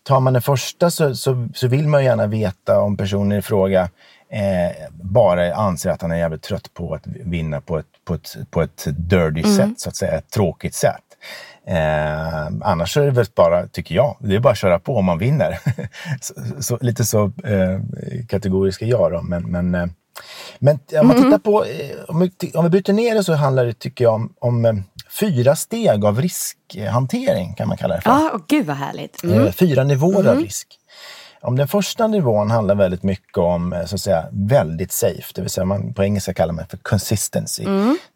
tar 0.03 0.21
man 0.21 0.33
den 0.33 0.43
första 0.43 0.91
så, 0.91 1.15
så, 1.15 1.49
så 1.55 1.69
vill 1.69 1.89
man 1.89 2.05
gärna 2.05 2.27
veta 2.27 2.81
om 2.81 2.97
personen 2.97 3.39
i 3.39 3.43
fråga 3.43 3.89
eh, 4.31 4.91
bara 4.93 5.55
anser 5.55 5.91
att 5.91 6.03
han 6.03 6.13
är 6.13 6.17
jävligt 6.17 6.43
trött 6.43 6.75
på 6.75 6.95
att 6.95 7.07
vinna 7.07 7.61
på 7.61 7.79
ett, 7.79 7.87
på 8.05 8.15
ett, 8.15 8.37
på 8.51 8.63
ett 8.63 8.87
dirty 8.87 9.43
sätt, 9.43 9.81
så 9.81 9.89
att 9.89 9.97
säga, 9.97 10.13
ett 10.13 10.31
tråkigt 10.31 10.75
sätt. 10.75 11.05
Eh, 11.67 12.47
annars 12.61 12.97
är 12.97 13.05
det 13.05 13.11
väl 13.11 13.27
bara, 13.35 13.67
tycker 13.67 13.95
jag, 13.95 14.17
det 14.19 14.35
är 14.35 14.41
bara 14.41 14.53
att 14.53 14.59
köra 14.59 14.79
på 14.79 14.97
om 14.97 15.05
man 15.05 15.19
vinner. 15.19 15.59
så, 16.21 16.35
så, 16.61 16.79
lite 16.81 17.05
så 17.05 17.25
eh, 17.25 17.81
kategoriska 18.29 18.85
jag 18.85 19.13
då, 19.13 19.23
men, 19.23 19.51
men 19.51 19.75
eh, 19.75 19.87
men 20.59 20.79
om 21.01 21.07
man 21.07 21.17
tittar 21.17 21.39
på, 21.39 21.65
eh, 21.65 21.97
om 22.09 22.21
vi, 22.21 22.53
om 22.55 22.65
vi 22.65 22.71
bryter 22.71 22.93
ner 22.93 23.15
det 23.15 23.25
så 23.25 23.35
handlar 23.35 23.65
det, 23.65 23.73
tycker 23.73 24.05
jag, 24.05 24.15
om, 24.15 24.33
om 24.39 24.65
eh, 24.65 24.75
fyra 25.21 25.57
steg 25.57 26.05
av 26.05 26.21
riskhantering, 26.23 27.55
kan 27.55 27.69
man 27.69 27.77
kalla 27.77 27.95
det 27.95 28.01
för. 28.01 28.11
Ja, 28.11 28.31
åh, 28.35 28.41
gud 28.49 28.67
vad 28.67 28.77
härligt. 28.77 29.23
Mm. 29.23 29.47
Eh, 29.47 29.53
Fyra 29.53 29.85
nivåer 29.85 30.27
av 30.29 30.37
risk. 30.37 30.77
Om 31.43 31.57
den 31.57 31.69
första 31.69 32.07
nivån 32.07 32.51
handlar 32.51 32.75
väldigt 32.75 33.03
mycket 33.03 33.39
om 33.39 33.73
eh, 33.73 33.85
så 33.85 33.95
att 33.95 34.01
säga, 34.01 34.27
väldigt 34.33 34.93
safe, 34.93 35.33
det 35.35 35.41
vill 35.41 35.51
säga 35.51 35.65
man, 35.65 35.95
på 35.95 36.05
engelska 36.05 36.35
kallar 36.35 36.53
man 36.53 36.65
det 36.65 36.71
för 36.71 36.77
consistency. 36.77 37.65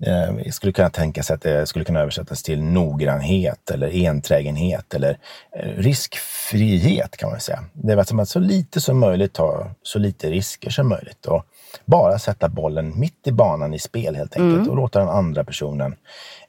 Eh, 0.07 0.13
Jag 0.45 0.55
skulle 0.55 0.73
kunna 0.73 0.91
tänka 0.91 1.23
sig 1.23 1.35
att 1.35 1.43
det 1.43 1.67
skulle 1.67 1.85
kunna 1.85 2.01
översättas 2.01 2.43
till 2.43 2.63
noggrannhet 2.63 3.71
eller 3.71 4.07
enträgenhet 4.09 4.95
eller 4.95 5.19
eh, 5.57 5.69
riskfrihet 5.77 7.17
kan 7.17 7.31
man 7.31 7.41
säga. 7.41 7.65
Det 7.73 7.93
är 7.93 7.97
att 7.97 8.29
så 8.29 8.39
lite 8.39 8.81
som 8.81 8.99
möjligt 8.99 9.33
ta 9.33 9.71
så 9.83 9.99
lite 9.99 10.31
risker 10.31 10.71
som 10.71 10.89
möjligt 10.89 11.27
och 11.27 11.45
bara 11.85 12.19
sätta 12.19 12.49
bollen 12.49 13.01
mitt 13.01 13.27
i 13.27 13.33
banan 13.33 13.75
i 13.75 13.79
spel 13.79 14.17
helt 14.17 14.37
enkelt 14.37 14.69
och 14.69 14.77
låta 14.77 14.99
den 14.99 15.09
andra 15.09 15.45
personen 15.45 15.95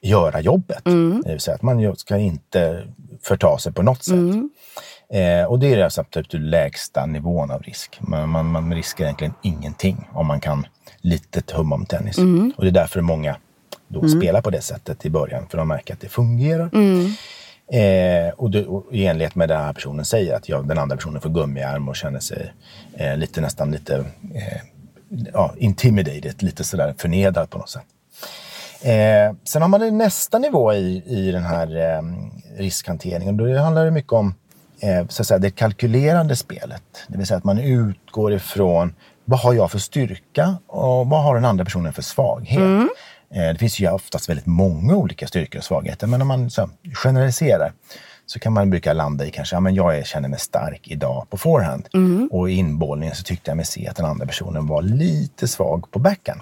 göra 0.01 0.41
jobbet. 0.41 0.81
Det 1.23 1.31
vill 1.31 1.39
säga 1.39 1.55
att 1.55 1.61
man 1.61 1.95
ska 1.95 2.17
inte 2.17 2.83
förta 3.23 3.57
sig 3.57 3.73
på 3.73 3.81
något 3.83 4.03
sätt. 4.03 4.35
Eh, 5.09 5.45
och 5.45 5.59
det 5.59 5.73
är 5.73 5.83
alltså 5.83 6.01
absolut 6.01 6.31
den 6.31 6.49
lägsta 6.49 7.05
nivån 7.05 7.51
av 7.51 7.61
risk. 7.61 7.99
Man, 8.01 8.29
man, 8.29 8.51
man 8.51 8.73
riskar 8.73 9.05
egentligen 9.05 9.33
ingenting 9.41 10.07
om 10.13 10.27
man 10.27 10.39
kan 10.39 10.67
lite 11.01 11.55
hum 11.55 11.73
om 11.73 11.85
tennis. 11.85 12.17
Och 12.57 12.63
det 12.63 12.69
är 12.69 12.71
därför 12.71 13.01
många 13.01 13.35
då 13.87 14.01
spelar 14.09 14.41
på 14.41 14.49
det 14.49 14.61
sättet 14.61 15.05
i 15.05 15.09
början, 15.09 15.47
för 15.49 15.57
de 15.57 15.67
märker 15.67 15.93
att 15.93 16.01
det 16.01 16.09
fungerar. 16.09 16.69
Eh, 17.71 18.33
och, 18.33 18.51
det, 18.51 18.65
och 18.65 18.93
i 18.93 19.05
enlighet 19.05 19.35
med 19.35 19.49
det 19.49 19.55
här 19.55 19.73
personen 19.73 20.05
säger, 20.05 20.35
att 20.35 20.49
jag, 20.49 20.67
den 20.67 20.77
andra 20.77 20.95
personen 20.95 21.21
får 21.21 21.29
gummiarm 21.29 21.89
och 21.89 21.95
känner 21.95 22.19
sig 22.19 22.53
eh, 22.93 23.17
lite 23.17 23.41
nästan 23.41 23.71
lite 23.71 23.95
eh, 24.35 24.61
ja, 25.33 25.53
intimidated, 25.57 26.43
lite 26.43 26.63
sådär 26.63 26.95
förnedrad 26.97 27.49
på 27.49 27.57
något 27.57 27.69
sätt. 27.69 27.83
Eh, 28.81 29.35
sen 29.43 29.61
har 29.61 29.69
man 29.69 29.97
nästa 29.97 30.39
nivå 30.39 30.73
i, 30.73 31.03
i 31.05 31.31
den 31.31 31.43
här 31.43 31.95
eh, 31.97 32.01
riskhanteringen. 32.57 33.37
Då 33.37 33.57
handlar 33.57 33.85
det 33.85 33.91
mycket 33.91 34.13
om 34.13 34.35
eh, 34.79 35.07
så 35.07 35.21
att 35.21 35.27
säga, 35.27 35.37
det 35.37 35.51
kalkylerande 35.51 36.35
spelet. 36.35 36.83
Det 37.07 37.17
vill 37.17 37.27
säga 37.27 37.37
att 37.37 37.43
man 37.43 37.59
utgår 37.59 38.33
ifrån 38.33 38.95
vad 39.25 39.39
har 39.39 39.53
jag 39.53 39.71
för 39.71 39.79
styrka 39.79 40.57
och 40.67 41.07
vad 41.07 41.23
har 41.23 41.35
den 41.35 41.45
andra 41.45 41.65
personen 41.65 41.93
för 41.93 42.01
svaghet. 42.01 42.89
Eh, 43.33 43.49
det 43.53 43.57
finns 43.57 43.79
ju 43.79 43.91
oftast 43.91 44.29
väldigt 44.29 44.45
många 44.45 44.95
olika 44.95 45.27
styrkor 45.27 45.59
och 45.59 45.65
svagheter, 45.65 46.07
men 46.07 46.21
om 46.21 46.27
man 46.27 46.49
så, 46.49 46.69
generaliserar 46.93 47.73
så 48.25 48.39
kan 48.39 48.53
man 48.53 48.69
brukar 48.69 48.93
landa 48.93 49.25
i 49.25 49.31
kanske, 49.31 49.55
ja 49.55 49.59
men 49.59 49.75
jag 49.75 50.05
känner 50.05 50.29
mig 50.29 50.39
stark 50.39 50.87
idag 50.87 51.27
på 51.29 51.37
forehand. 51.37 51.87
Och 52.31 52.49
i 52.49 52.53
inbollningen 52.53 53.15
så 53.15 53.23
tyckte 53.23 53.51
jag 53.51 53.55
mig 53.57 53.65
se 53.65 53.87
att 53.87 53.95
den 53.95 54.05
andra 54.05 54.25
personen 54.25 54.67
var 54.67 54.81
lite 54.81 55.47
svag 55.47 55.91
på 55.91 55.99
backhand. 55.99 56.41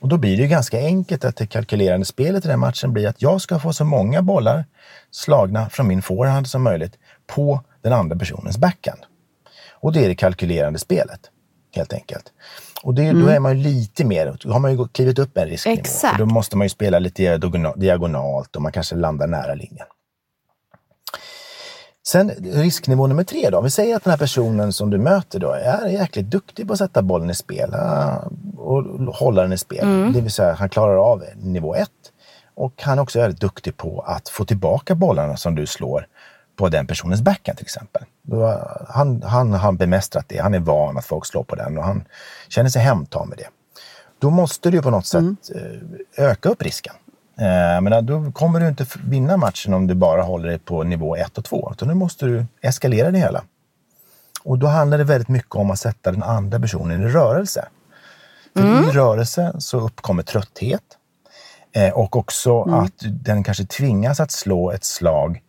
Och 0.00 0.08
då 0.08 0.16
blir 0.16 0.36
det 0.36 0.46
ganska 0.46 0.78
enkelt 0.78 1.24
att 1.24 1.36
det 1.36 1.46
kalkylerande 1.46 2.06
spelet 2.06 2.44
i 2.44 2.48
den 2.48 2.60
matchen 2.60 2.92
blir 2.92 3.08
att 3.08 3.22
jag 3.22 3.40
ska 3.40 3.58
få 3.58 3.72
så 3.72 3.84
många 3.84 4.22
bollar 4.22 4.64
slagna 5.10 5.68
från 5.70 5.86
min 5.88 6.02
forehand 6.02 6.46
som 6.46 6.62
möjligt 6.62 6.98
på 7.26 7.60
den 7.82 7.92
andra 7.92 8.16
personens 8.16 8.58
backhand. 8.58 9.00
Och 9.72 9.92
det 9.92 10.04
är 10.04 10.08
det 10.08 10.14
kalkylerande 10.14 10.78
spelet, 10.78 11.20
helt 11.76 11.92
enkelt. 11.92 12.32
Och 12.82 12.94
det, 12.94 13.12
då 13.12 13.26
är 13.28 13.38
man 13.40 13.58
ju 13.58 13.64
lite 13.64 14.04
mer, 14.04 14.36
då 14.44 14.52
har 14.52 14.60
man 14.60 14.72
ju 14.76 14.88
klivit 14.88 15.18
upp 15.18 15.36
en 15.36 15.48
risknivå. 15.48 15.80
Exakt. 15.80 16.12
För 16.16 16.18
då 16.18 16.26
måste 16.26 16.56
man 16.56 16.64
ju 16.64 16.68
spela 16.68 16.98
lite 16.98 17.22
diagona- 17.36 17.76
diagonalt 17.76 18.56
och 18.56 18.62
man 18.62 18.72
kanske 18.72 18.94
landar 18.94 19.26
nära 19.26 19.54
linjen. 19.54 19.86
Sen 22.06 22.30
risknivå 22.52 23.06
nummer 23.06 23.24
tre 23.24 23.50
då. 23.50 23.60
Vi 23.60 23.70
säger 23.70 23.96
att 23.96 24.04
den 24.04 24.10
här 24.10 24.18
personen 24.18 24.72
som 24.72 24.90
du 24.90 24.98
möter 24.98 25.38
då 25.38 25.50
är 25.50 25.86
jäkligt 25.86 26.26
duktig 26.26 26.66
på 26.66 26.72
att 26.72 26.78
sätta 26.78 27.02
bollen 27.02 27.30
i 27.30 27.34
spel 27.34 27.74
och 28.56 28.84
hålla 29.14 29.42
den 29.42 29.52
i 29.52 29.58
spel. 29.58 30.12
Det 30.12 30.20
vill 30.20 30.32
säga 30.32 30.52
han 30.52 30.68
klarar 30.68 30.96
av 30.96 31.24
nivå 31.36 31.74
ett. 31.74 31.90
Och 32.54 32.82
han 32.82 32.98
är 32.98 33.02
också 33.02 33.18
väldigt 33.18 33.40
duktig 33.40 33.76
på 33.76 34.00
att 34.00 34.28
få 34.28 34.44
tillbaka 34.44 34.94
bollarna 34.94 35.36
som 35.36 35.54
du 35.54 35.66
slår 35.66 36.06
på 36.56 36.68
den 36.68 36.86
personens 36.86 37.20
backhand 37.22 37.58
till 37.58 37.66
exempel. 37.66 38.02
Han, 38.88 39.22
han 39.22 39.52
har 39.52 39.72
bemästrat 39.72 40.28
det. 40.28 40.38
Han 40.38 40.54
är 40.54 40.58
van 40.58 40.98
att 40.98 41.04
folk 41.06 41.26
slår 41.26 41.44
på 41.44 41.56
den 41.56 41.78
och 41.78 41.84
han 41.84 42.04
känner 42.48 42.70
sig 42.70 42.82
hemtam 42.82 43.28
med 43.28 43.38
det. 43.38 43.48
Då 44.18 44.30
måste 44.30 44.70
du 44.70 44.82
på 44.82 44.90
något 44.90 45.06
sätt 45.06 45.24
eh, 45.54 46.24
öka 46.24 46.48
upp 46.48 46.62
risken. 46.62 46.94
Eh, 47.36 47.80
men 47.80 48.06
då 48.06 48.32
kommer 48.32 48.60
du 48.60 48.68
inte 48.68 48.86
vinna 49.04 49.36
matchen 49.36 49.74
om 49.74 49.86
du 49.86 49.94
bara 49.94 50.22
håller 50.22 50.48
dig 50.48 50.58
på 50.58 50.82
nivå 50.82 51.16
1 51.16 51.38
och 51.38 51.44
2. 51.44 51.68
Utan 51.72 51.88
nu 51.88 51.94
måste 51.94 52.26
du 52.26 52.46
eskalera 52.60 53.10
det 53.10 53.18
hela. 53.18 53.42
Och 54.44 54.58
då 54.58 54.66
handlar 54.66 54.98
det 54.98 55.04
väldigt 55.04 55.28
mycket 55.28 55.54
om 55.54 55.70
att 55.70 55.78
sätta 55.78 56.12
den 56.12 56.22
andra 56.22 56.60
personen 56.60 57.02
i 57.02 57.08
rörelse. 57.08 57.68
För 58.56 58.88
i 58.88 58.92
rörelse 58.92 59.52
så 59.58 59.80
uppkommer 59.80 60.22
trötthet. 60.22 60.82
Eh, 61.72 61.92
och 61.92 62.16
också 62.16 62.62
att 62.62 62.92
den 63.00 63.44
kanske 63.44 63.64
tvingas 63.64 64.20
att 64.20 64.30
slå 64.30 64.70
ett 64.70 64.84
slag 64.84 65.40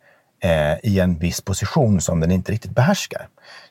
eh, 0.46 0.78
i 0.84 1.00
en 1.00 1.18
viss 1.20 1.42
position 1.42 2.02
som 2.02 2.20
den 2.20 2.32
inte 2.32 2.52
riktigt 2.52 2.72
behärskar. 2.72 3.28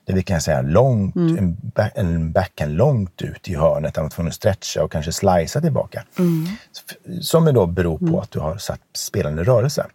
Det 0.07 0.12
vi 0.12 0.23
kan 0.23 0.40
säga 0.40 0.62
långt, 0.62 1.16
en, 1.16 1.57
ba- 1.75 1.90
en 1.95 2.33
backhand 2.33 2.73
långt 2.76 3.23
ut 3.23 3.49
i 3.49 3.54
hörnet, 3.54 3.95
där 3.95 4.02
man 4.02 4.11
får 4.11 4.31
stretcha 4.31 4.83
och 4.85 4.93
kanske 4.93 5.12
slicea 5.12 5.62
tillbaka. 5.62 6.04
S- 6.73 7.26
Som 7.28 7.45
då 7.45 7.66
beror 7.66 7.99
på 7.99 8.21
att 8.21 8.31
du 8.31 8.38
har 8.38 8.57
satt 8.59 8.81
spelaren 8.97 9.38
i 9.38 9.43
rörelse. 9.43 9.87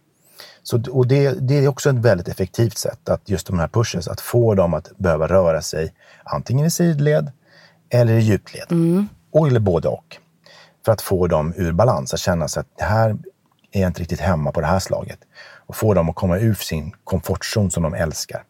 Så, 0.62 0.82
och 0.90 1.06
det, 1.06 1.30
det 1.48 1.54
är 1.64 1.68
också 1.68 1.90
ett 1.90 1.96
väldigt 1.96 2.28
effektivt 2.28 2.78
sätt, 2.78 3.08
att 3.08 3.28
just 3.30 3.46
de 3.46 3.58
här 3.58 3.68
pushes, 3.68 4.08
att 4.08 4.20
få 4.20 4.54
dem 4.54 4.74
att 4.74 4.98
behöva 4.98 5.26
röra 5.26 5.62
sig 5.62 5.92
antingen 6.24 6.66
i 6.66 6.70
sidled 6.70 7.32
eller 7.90 8.12
i 8.14 8.20
djupled. 8.20 8.66
Och, 9.32 9.48
eller 9.48 9.60
både 9.60 9.88
och. 9.88 10.16
För 10.84 10.92
att 10.92 11.02
få 11.02 11.26
dem 11.26 11.52
ur 11.56 11.72
balans, 11.72 12.14
att 12.14 12.20
känna 12.20 12.48
sig 12.48 12.60
att 12.60 12.66
det 12.78 12.84
här 12.84 13.16
är 13.72 13.80
jag 13.80 13.88
inte 13.88 14.00
riktigt 14.00 14.20
hemma 14.20 14.52
på 14.52 14.60
det 14.60 14.66
här 14.66 14.78
slaget. 14.78 15.18
Och 15.70 15.76
få 15.76 15.94
dem 15.94 16.08
att 16.08 16.14
komma 16.14 16.38
ur 16.38 16.54
sin 16.54 16.92
komfortzon 17.04 17.70
som 17.70 17.82
de 17.82 17.94
älskar. 17.94 18.42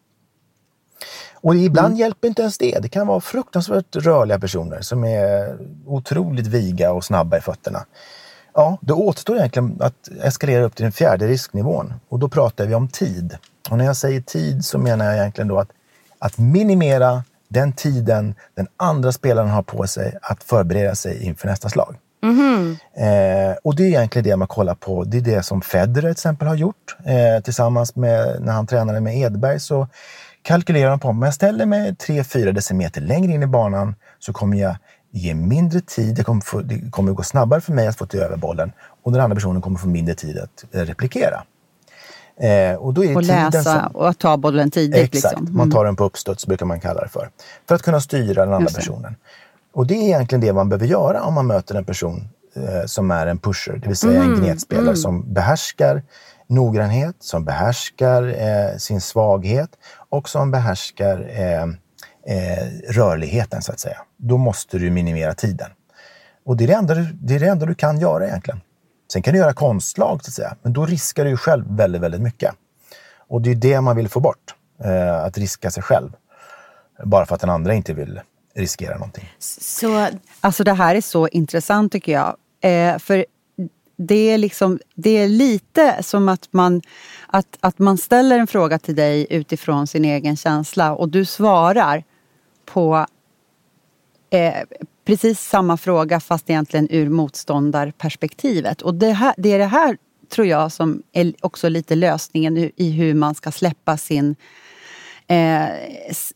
Och 1.33 1.55
ibland 1.55 1.97
hjälper 1.97 2.27
inte 2.27 2.41
ens 2.41 2.57
det. 2.57 2.79
Det 2.81 2.89
kan 2.89 3.07
vara 3.07 3.21
fruktansvärt 3.21 3.95
rörliga 3.95 4.39
personer 4.39 4.81
som 4.81 5.03
är 5.03 5.57
otroligt 5.85 6.47
viga 6.47 6.91
och 6.91 7.03
snabba 7.03 7.37
i 7.37 7.41
fötterna. 7.41 7.85
Ja, 8.53 8.77
då 8.81 8.95
återstår 8.95 9.37
egentligen 9.37 9.77
att 9.79 10.09
eskalera 10.23 10.63
upp 10.63 10.75
till 10.75 10.83
den 10.83 10.91
fjärde 10.91 11.27
risknivån. 11.27 11.93
Och 12.09 12.19
då 12.19 12.29
pratar 12.29 12.65
vi 12.65 12.75
om 12.75 12.87
tid. 12.87 13.37
Och 13.69 13.77
när 13.77 13.85
jag 13.85 13.97
säger 13.97 14.21
tid 14.21 14.65
så 14.65 14.77
menar 14.77 15.05
jag 15.05 15.15
egentligen 15.15 15.47
då 15.47 15.59
att, 15.59 15.69
att 16.19 16.37
minimera 16.37 17.23
den 17.47 17.73
tiden 17.73 18.35
den 18.55 18.67
andra 18.77 19.11
spelaren 19.11 19.49
har 19.49 19.63
på 19.63 19.87
sig 19.87 20.17
att 20.21 20.43
förbereda 20.43 20.95
sig 20.95 21.23
inför 21.23 21.47
nästa 21.47 21.69
slag. 21.69 21.95
Eh, 22.93 23.57
och 23.63 23.75
det 23.75 23.83
är 23.83 23.87
egentligen 23.87 24.23
det 24.23 24.35
man 24.35 24.47
kollar 24.47 24.75
på. 24.75 25.03
Det 25.03 25.17
är 25.17 25.21
det 25.21 25.43
som 25.43 25.61
Federer 25.61 26.01
till 26.01 26.11
exempel 26.11 26.47
har 26.47 26.55
gjort. 26.55 26.95
Eh, 27.05 27.43
tillsammans 27.43 27.95
med, 27.95 28.37
när 28.41 28.53
han 28.53 28.67
tränade 28.67 29.01
med 29.01 29.17
Edberg 29.17 29.59
så 29.59 29.87
kalkylerar 30.41 30.89
han 30.89 30.99
på 30.99 31.07
om 31.07 31.21
jag 31.21 31.33
ställer 31.33 31.65
mig 31.65 31.91
3-4 31.91 32.51
decimeter 32.51 33.01
längre 33.01 33.31
in 33.31 33.43
i 33.43 33.47
banan 33.47 33.95
så 34.19 34.33
kommer 34.33 34.57
jag 34.57 34.75
ge 35.11 35.33
mindre 35.33 35.81
tid. 35.81 36.15
Det 36.15 36.23
kommer, 36.23 36.41
få, 36.41 36.61
det 36.61 36.91
kommer 36.91 37.11
gå 37.11 37.23
snabbare 37.23 37.61
för 37.61 37.73
mig 37.73 37.87
att 37.87 37.97
få 37.97 38.05
till 38.05 38.19
över 38.19 38.37
bollen 38.37 38.71
och 39.03 39.11
den 39.11 39.21
andra 39.21 39.35
personen 39.35 39.61
kommer 39.61 39.79
få 39.79 39.87
mindre 39.87 40.15
tid 40.15 40.39
att 40.39 40.75
eh, 40.75 40.79
replikera. 40.79 41.43
Eh, 42.39 42.75
och 42.75 42.93
då 42.93 43.03
är 43.03 43.09
det 43.09 43.15
Och 43.15 43.23
läsa 43.23 43.63
som, 43.63 43.95
och 43.95 44.09
att 44.09 44.19
ta 44.19 44.37
bollen 44.37 44.71
tidigt. 44.71 45.15
Exakt, 45.15 45.39
Liksom. 45.39 45.57
man 45.57 45.71
tar 45.71 45.85
den 45.85 45.95
på 45.95 46.03
uppstuds 46.03 46.47
brukar 46.47 46.65
man 46.65 46.79
kalla 46.79 47.01
det 47.01 47.09
för. 47.09 47.29
För 47.67 47.75
att 47.75 47.81
kunna 47.81 48.01
styra 48.01 48.45
den 48.45 48.53
andra 48.53 48.71
personen. 48.73 49.15
Och 49.73 49.87
det 49.87 49.93
är 49.93 50.01
egentligen 50.01 50.41
det 50.41 50.53
man 50.53 50.69
behöver 50.69 50.87
göra 50.87 51.23
om 51.23 51.33
man 51.33 51.47
möter 51.47 51.75
en 51.75 51.85
person 51.85 52.29
eh, 52.55 52.85
som 52.85 53.11
är 53.11 53.27
en 53.27 53.37
pusher, 53.37 53.77
det 53.77 53.87
vill 53.87 53.97
säga 53.97 54.23
en 54.23 54.35
gnetspelare 54.35 54.95
som 54.95 55.33
behärskar 55.33 56.03
noggrannhet, 56.47 57.15
som 57.19 57.45
behärskar 57.45 58.23
eh, 58.23 58.77
sin 58.77 59.01
svaghet 59.01 59.69
och 60.09 60.29
som 60.29 60.51
behärskar 60.51 61.29
eh, 61.29 61.63
eh, 62.35 62.67
rörligheten 62.89 63.61
så 63.61 63.71
att 63.71 63.79
säga. 63.79 63.97
Då 64.17 64.37
måste 64.37 64.77
du 64.77 64.89
minimera 64.89 65.33
tiden. 65.33 65.69
Och 66.45 66.57
det 66.57 66.63
är 66.63 66.67
det, 66.67 66.73
enda 66.73 66.95
du, 66.95 67.05
det 67.13 67.35
är 67.35 67.39
det 67.39 67.47
enda 67.47 67.65
du 67.65 67.75
kan 67.75 67.99
göra 67.99 68.27
egentligen. 68.27 68.61
Sen 69.13 69.21
kan 69.21 69.33
du 69.33 69.39
göra 69.39 69.53
konstlag 69.53 70.23
så 70.23 70.29
att 70.29 70.33
säga, 70.33 70.55
men 70.61 70.73
då 70.73 70.85
riskar 70.85 71.25
du 71.25 71.37
själv 71.37 71.65
väldigt, 71.69 72.01
väldigt 72.01 72.21
mycket. 72.21 72.53
Och 73.27 73.41
det 73.41 73.51
är 73.51 73.55
det 73.55 73.81
man 73.81 73.95
vill 73.95 74.09
få 74.09 74.19
bort, 74.19 74.55
eh, 74.83 75.23
att 75.23 75.37
riska 75.37 75.71
sig 75.71 75.83
själv. 75.83 76.09
Bara 77.03 77.25
för 77.25 77.35
att 77.35 77.41
den 77.41 77.49
andra 77.49 77.73
inte 77.73 77.93
vill 77.93 78.21
riskera 78.53 78.93
någonting. 78.97 79.33
Så 79.39 80.07
Alltså 80.41 80.63
det 80.63 80.73
här 80.73 80.95
är 80.95 81.01
så 81.01 81.27
intressant 81.27 81.91
tycker 81.91 82.11
jag. 82.11 82.35
Eh, 82.61 82.97
för 82.99 83.25
det 83.97 84.15
är, 84.29 84.37
liksom, 84.37 84.79
det 84.95 85.09
är 85.09 85.27
lite 85.27 86.03
som 86.03 86.29
att 86.29 86.47
man, 86.51 86.81
att, 87.27 87.57
att 87.59 87.79
man 87.79 87.97
ställer 87.97 88.39
en 88.39 88.47
fråga 88.47 88.79
till 88.79 88.95
dig 88.95 89.27
utifrån 89.29 89.87
sin 89.87 90.05
egen 90.05 90.37
känsla 90.37 90.93
och 90.95 91.09
du 91.09 91.25
svarar 91.25 92.03
på 92.65 93.05
eh, 94.29 94.53
precis 95.05 95.39
samma 95.41 95.77
fråga 95.77 96.19
fast 96.19 96.49
egentligen 96.49 96.87
ur 96.91 97.09
motståndarperspektivet. 97.09 98.81
Och 98.81 98.93
det, 98.95 99.11
här, 99.11 99.33
det 99.37 99.51
är 99.51 99.59
det 99.59 99.65
här 99.65 99.97
tror 100.29 100.47
jag 100.47 100.71
som 100.71 101.03
är 101.11 101.33
också 101.41 101.69
lite 101.69 101.95
lösningen 101.95 102.57
i- 102.57 102.91
hur 102.91 103.13
man 103.13 103.35
ska 103.35 103.51
släppa 103.51 103.97
sin 103.97 104.35
eh, 105.27 105.69
s- 106.09 106.33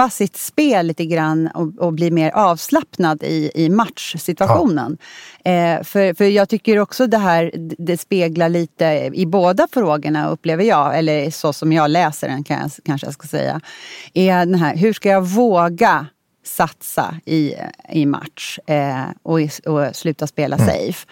släppa 0.00 0.10
sitt 0.10 0.36
spel 0.36 0.86
lite 0.86 1.04
grann 1.04 1.46
och, 1.54 1.78
och 1.78 1.92
bli 1.92 2.10
mer 2.10 2.30
avslappnad 2.30 3.22
i, 3.22 3.50
i 3.54 3.68
matchsituationen. 3.68 4.98
Eh, 5.44 5.82
för, 5.82 6.14
för 6.14 6.24
jag 6.24 6.48
tycker 6.48 6.78
också 6.78 7.06
det 7.06 7.18
här, 7.18 7.50
det 7.78 7.98
speglar 7.98 8.48
lite 8.48 9.10
i 9.14 9.26
båda 9.26 9.68
frågorna 9.72 10.28
upplever 10.28 10.64
jag, 10.64 10.98
eller 10.98 11.30
så 11.30 11.52
som 11.52 11.72
jag 11.72 11.90
läser 11.90 12.28
den 12.28 12.44
kan 12.44 12.60
jag, 12.60 12.70
kanske 12.84 13.06
jag 13.06 13.14
ska 13.14 13.28
säga. 13.28 13.60
Är 14.14 14.38
den 14.38 14.54
här, 14.54 14.76
hur 14.76 14.92
ska 14.92 15.08
jag 15.08 15.26
våga 15.26 16.06
satsa 16.44 17.14
i, 17.24 17.54
i 17.92 18.06
match 18.06 18.58
eh, 18.66 19.04
och, 19.22 19.40
och 19.66 19.96
sluta 19.96 20.26
spela 20.26 20.58
safe? 20.58 21.06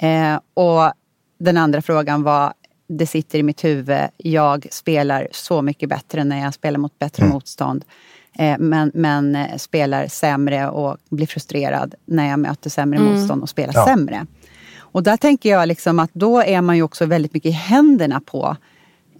Eh, 0.00 0.40
och 0.54 0.92
den 1.38 1.56
andra 1.56 1.82
frågan 1.82 2.22
var, 2.22 2.52
det 2.88 3.06
sitter 3.06 3.38
i 3.38 3.42
mitt 3.42 3.64
huvud, 3.64 4.08
jag 4.16 4.66
spelar 4.70 5.28
så 5.32 5.62
mycket 5.62 5.88
bättre 5.88 6.24
när 6.24 6.42
jag 6.42 6.54
spelar 6.54 6.78
mot 6.78 6.98
bättre 6.98 7.24
motstånd. 7.24 7.84
Eh, 8.38 8.58
men, 8.58 8.90
men 8.94 9.36
eh, 9.36 9.56
spelar 9.56 10.06
sämre 10.06 10.68
och 10.68 10.96
blir 11.08 11.26
frustrerad 11.26 11.94
när 12.04 12.28
jag 12.30 12.38
möter 12.38 12.70
sämre 12.70 12.98
motstånd 12.98 13.42
och 13.42 13.48
spelar 13.48 13.74
Ja. 13.74 13.86
sämre. 13.86 14.26
Och 14.78 15.02
där 15.02 15.16
tänker 15.16 15.50
jag 15.50 15.68
liksom 15.68 15.98
att 15.98 16.10
då 16.12 16.42
är 16.42 16.60
man 16.60 16.76
ju 16.76 16.82
också 16.82 17.06
väldigt 17.06 17.34
mycket 17.34 17.48
i 17.48 17.52
händerna 17.52 18.20
på, 18.20 18.56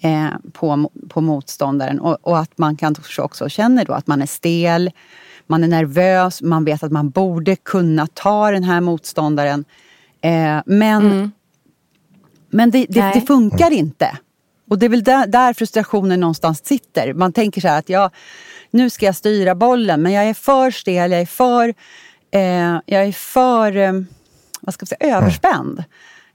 eh, 0.00 0.26
på, 0.52 0.90
på 1.08 1.20
motståndaren. 1.20 2.00
Och, 2.00 2.18
och 2.22 2.38
att 2.38 2.58
man 2.58 2.76
kanske 2.76 3.22
också 3.22 3.48
känner 3.48 3.84
då 3.84 3.92
att 3.92 4.06
man 4.06 4.22
är 4.22 4.26
stel, 4.26 4.90
man 5.46 5.64
är 5.64 5.68
nervös, 5.68 6.42
man 6.42 6.64
vet 6.64 6.82
att 6.82 6.92
man 6.92 7.10
borde 7.10 7.56
kunna 7.56 8.06
ta 8.06 8.50
den 8.50 8.64
här 8.64 8.80
motståndaren. 8.80 9.64
Eh, 10.20 10.58
men 10.66 11.32
men 12.50 12.70
det, 12.70 12.86
det, 12.88 13.10
det 13.14 13.20
funkar 13.20 13.70
inte. 13.70 14.18
Och 14.68 14.78
det 14.78 14.86
är 14.86 14.90
väl 14.90 15.02
där, 15.02 15.26
där 15.26 15.52
frustrationen 15.52 16.20
någonstans 16.20 16.66
sitter. 16.66 17.14
Man 17.14 17.32
tänker 17.32 17.60
så 17.60 17.68
här 17.68 17.78
att 17.78 17.88
jag, 17.88 18.10
nu 18.76 18.90
ska 18.90 19.06
jag 19.06 19.16
styra 19.16 19.54
bollen 19.54 20.02
men 20.02 20.12
jag 20.12 20.24
är 20.24 20.34
för 20.34 20.70
stel, 20.70 21.12
jag 21.12 21.20
är 21.20 21.26
för, 21.26 21.74
eh, 22.30 22.80
jag 22.86 23.04
är 23.04 23.12
för 23.12 23.76
eh, 23.76 23.92
vad 24.60 24.74
ska 24.74 24.82
jag 24.82 24.88
säga, 24.88 25.16
överspänd. 25.16 25.84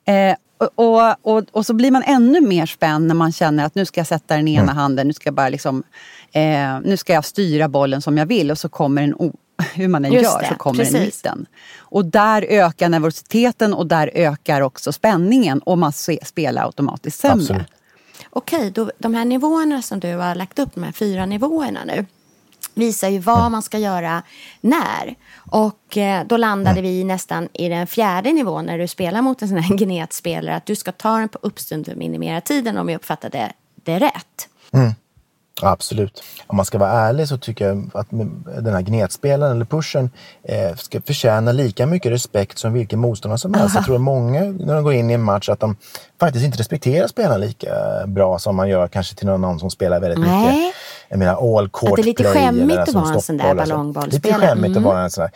Eh, 0.05 0.35
och, 0.57 0.69
och, 0.75 1.15
och, 1.21 1.43
och 1.51 1.65
så 1.65 1.73
blir 1.73 1.91
man 1.91 2.03
ännu 2.03 2.41
mer 2.41 2.65
spänd 2.65 3.07
när 3.07 3.15
man 3.15 3.31
känner 3.31 3.65
att 3.65 3.75
nu 3.75 3.85
ska 3.85 3.99
jag 3.99 4.07
sätta 4.07 4.35
den 4.35 4.47
ena 4.47 4.73
handen, 4.73 5.07
nu 5.07 5.13
ska 5.13 5.27
jag 5.27 5.33
bara 5.33 5.49
liksom, 5.49 5.83
eh, 6.31 6.79
nu 6.83 6.97
ska 6.97 7.13
jag 7.13 7.25
styra 7.25 7.67
bollen 7.67 8.01
som 8.01 8.17
jag 8.17 8.25
vill 8.25 8.51
och 8.51 8.57
så 8.57 8.69
kommer 8.69 9.01
den, 9.01 9.15
o- 9.15 9.35
hur 9.73 9.87
man 9.87 10.05
än 10.05 10.13
Just 10.13 10.23
gör, 10.23 10.39
det, 10.41 10.47
så 10.47 10.55
kommer 10.55 10.79
precis. 10.83 10.99
mitten. 10.99 11.45
Och 11.79 12.05
där 12.05 12.45
ökar 12.49 12.89
nervositeten 12.89 13.73
och 13.73 13.87
där 13.87 14.11
ökar 14.13 14.61
också 14.61 14.91
spänningen 14.91 15.59
och 15.59 15.77
man 15.77 15.91
spelar 16.23 16.65
automatiskt 16.65 17.19
sämre. 17.19 17.43
Absolut. 17.43 17.67
okej, 18.29 18.71
då, 18.71 18.91
de 18.97 19.13
här 19.13 19.25
nivåerna 19.25 19.81
som 19.81 19.99
du 19.99 20.15
har 20.15 20.35
lagt 20.35 20.59
upp, 20.59 20.69
de 20.73 20.83
här 20.83 20.91
fyra 20.91 21.25
nivåerna 21.25 21.79
nu, 21.85 22.05
visar 22.73 23.09
ju 23.09 23.19
vad 23.19 23.51
man 23.51 23.61
ska 23.61 23.77
göra 23.77 24.23
när. 24.61 25.15
Och 25.51 25.97
eh, 25.97 26.25
då 26.25 26.37
landade 26.37 26.81
vi 26.81 27.03
nästan 27.03 27.49
i 27.53 27.69
den 27.69 27.87
fjärde 27.87 28.31
nivån 28.31 28.65
när 28.65 28.77
du 28.77 28.87
spelar 28.87 29.21
mot 29.21 29.41
en 29.41 29.47
sån 29.47 29.57
här 29.57 29.75
gnetspelare, 29.77 30.55
att 30.55 30.65
du 30.65 30.75
ska 30.75 30.91
ta 30.91 31.17
den 31.17 31.29
på 31.29 31.39
uppstund 31.41 31.89
och 31.89 31.97
minimera 31.97 32.41
tiden 32.41 32.77
om 32.77 32.89
jag 32.89 32.95
uppfattade 32.95 33.51
det 33.75 33.99
rätt. 33.99 34.47
Absolut. 35.61 36.23
Om 36.47 36.57
man 36.57 36.65
ska 36.65 36.77
vara 36.77 36.91
ärlig 36.91 37.27
så 37.27 37.37
tycker 37.37 37.67
jag 37.67 37.91
att 37.93 38.09
den 38.09 38.73
här 38.73 38.81
gnetspelaren 38.81 39.55
eller 39.55 39.65
pushen 39.65 40.09
eh, 40.43 40.75
ska 40.75 41.01
förtjäna 41.01 41.51
lika 41.51 41.85
mycket 41.85 42.11
respekt 42.11 42.57
som 42.57 42.73
vilken 42.73 42.99
motståndare 42.99 43.37
som 43.37 43.53
helst. 43.53 43.75
Jag 43.75 43.85
tror 43.85 43.95
att 43.95 44.01
många 44.01 44.41
när 44.41 44.75
de 44.75 44.83
går 44.83 44.93
in 44.93 45.09
i 45.09 45.13
en 45.13 45.21
match 45.21 45.49
att 45.49 45.59
de 45.59 45.75
faktiskt 46.19 46.45
inte 46.45 46.57
respekterar 46.57 47.07
spelarna 47.07 47.37
lika 47.37 47.73
bra 48.07 48.39
som 48.39 48.55
man 48.55 48.69
gör 48.69 48.87
kanske 48.87 49.15
till 49.15 49.27
någon 49.27 49.59
som 49.59 49.69
spelar 49.69 49.99
väldigt 49.99 50.19
Nej. 50.19 50.57
mycket. 50.57 50.75
Jag 51.11 51.19
menar 51.19 51.57
all 51.57 51.69
court 51.69 51.89
Att 51.91 51.95
det 51.95 52.01
är 52.01 52.05
lite 52.05 52.23
play 52.23 52.33
skämmigt 52.33 52.79
att 52.79 52.93
vara 52.93 53.13
en 53.13 53.21
sån 53.21 53.37
där 53.37 53.55
ballongbollspelare. 53.55 54.37
Lite 54.39 54.47
skämmigt 54.47 54.71
Mm. 54.71 54.77
att 54.77 54.93
vara 54.93 55.03
en 55.03 55.11
sån 55.11 55.21
där. 55.21 55.31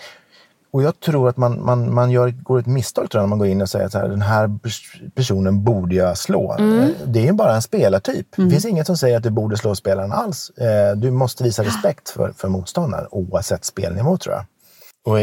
Och 0.71 0.83
jag 0.83 0.99
tror 0.99 1.29
att 1.29 1.37
man, 1.37 1.65
man, 1.65 1.93
man 1.93 2.11
gör, 2.11 2.29
går 2.29 2.59
ett 2.59 2.65
misstag 2.65 3.09
tror 3.09 3.19
jag, 3.21 3.23
när 3.23 3.29
man 3.29 3.39
går 3.39 3.47
in 3.47 3.61
och 3.61 3.69
säger 3.69 3.85
att 3.85 3.93
här, 3.93 4.07
den 4.07 4.21
här 4.21 4.47
pers- 4.47 5.09
personen 5.15 5.63
borde 5.63 5.95
jag 5.95 6.17
slå. 6.17 6.51
Mm. 6.59 6.79
Eh, 6.79 6.87
Det 7.05 7.19
är 7.19 7.23
ju 7.23 7.31
bara 7.31 7.55
en 7.55 7.61
spelartyp. 7.61 8.27
Det 8.35 8.49
finns 8.49 8.65
inget 8.65 8.85
som 8.87 8.97
säger 8.97 9.17
att 9.17 9.23
du 9.23 9.29
borde 9.29 9.57
slå 9.57 9.75
spelaren 9.75 10.11
alls. 10.11 10.49
Eh, 10.49 10.95
Du 10.97 11.11
måste 11.11 11.43
visa 11.43 11.63
respekt 11.63 12.09
för, 12.09 12.31
för 12.37 12.47
motståndaren 12.47 13.07
oavsett 13.11 13.65
spelnivå 13.65 14.17
tror 14.17 14.35
jag. 14.35 14.45
Och 15.05 15.17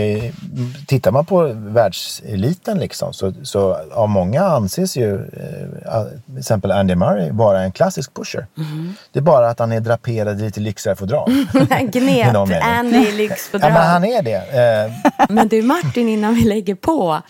tittar 0.87 1.11
man 1.11 1.25
på 1.27 1.43
världseliten 1.55 2.79
liksom, 2.79 3.13
så, 3.13 3.33
så 3.43 3.77
av 3.93 4.09
många 4.09 4.43
anses 4.43 4.97
ju 4.97 5.15
eh, 5.15 6.05
till 6.27 6.39
exempel 6.39 6.71
Andy 6.71 6.95
Murray 6.95 7.31
vara 7.31 7.63
en 7.63 7.73
klassisk 7.73 8.15
pusher. 8.15 8.47
Mm. 8.59 8.95
Det 9.13 9.19
är 9.19 9.23
bara 9.23 9.49
att 9.51 9.59
han 9.59 9.73
är 9.73 9.81
draperad 9.81 10.41
i 10.41 10.45
lite 10.45 10.61
lyxigare 10.61 10.97
fodral. 10.97 11.31
I 11.81 11.87
Gnet, 11.99 12.33
någon 12.33 12.49
mening. 12.49 12.65
Andy 12.69 12.97
Ja, 12.97 13.03
men 13.05 13.17
lyxfodral. 13.17 13.71
han 13.73 14.05
är 14.05 14.23
det. 14.23 14.35
Eh, 14.37 15.27
Men 15.29 15.49
du 15.49 15.63
Martin, 15.63 16.09
innan 16.09 16.35
vi 16.35 16.43
lägger 16.45 16.75
på. 16.75 17.21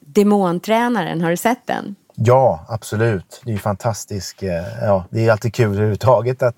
Demontränaren, 0.00 1.20
har 1.20 1.30
du 1.30 1.36
sett 1.36 1.66
den? 1.66 1.94
Ja, 2.14 2.66
absolut. 2.68 3.40
Det 3.44 3.50
är 3.50 3.52
ju 3.52 3.58
fantastiskt. 3.58 4.42
eh, 4.42 4.50
Ja, 4.82 5.04
det 5.10 5.26
är 5.26 5.32
alltid 5.32 5.54
kul 5.54 5.66
överhuvudtaget 5.72 6.42
att 6.42 6.54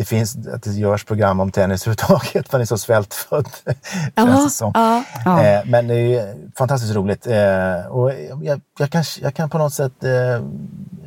det 0.00 0.04
finns 0.04 0.36
att 0.46 0.62
det 0.62 0.70
görs 0.70 1.04
program 1.04 1.40
om 1.40 1.50
tennis 1.50 1.86
överhuvudtaget. 1.86 2.52
Man 2.52 2.60
är 2.60 2.64
så 2.64 2.78
svältfödd. 2.78 3.48
känns 4.16 4.44
det 4.44 4.50
som. 4.50 4.72
ja. 5.24 5.42
Eh, 5.44 5.60
Men 5.66 5.88
det 5.88 5.94
är 5.94 6.34
fantastiskt 6.56 6.94
roligt. 6.94 7.26
Eh, 7.26 7.86
Och 7.90 8.12
jag, 8.42 8.60
jag, 8.78 8.90
kan, 8.90 9.04
jag 9.20 9.34
kan 9.34 9.50
på 9.50 9.58
något 9.58 9.72
sätt 9.74 10.04
eh, 10.04 10.42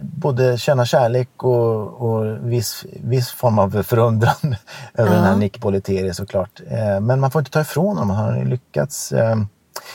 både 0.02 0.58
känna 0.58 0.86
kärlek 0.86 1.44
och, 1.44 2.02
och 2.02 2.52
viss, 2.52 2.86
viss 3.04 3.30
form 3.30 3.60
av 3.60 3.84
förundran 3.84 4.56
över 4.94 5.16
den 5.16 5.24
här 5.24 5.36
Nick 5.36 5.60
Bollettieri 5.60 6.14
såklart. 6.14 6.62
Men 7.02 7.20
man 7.20 7.32
får 7.32 7.40
inte 7.42 7.52
ta 7.52 7.62
ifrån 7.62 7.98
honom. 7.98 8.10
Han 8.16 8.26
har 8.34 8.38
ju 8.40 8.46
lyckats. 8.46 9.14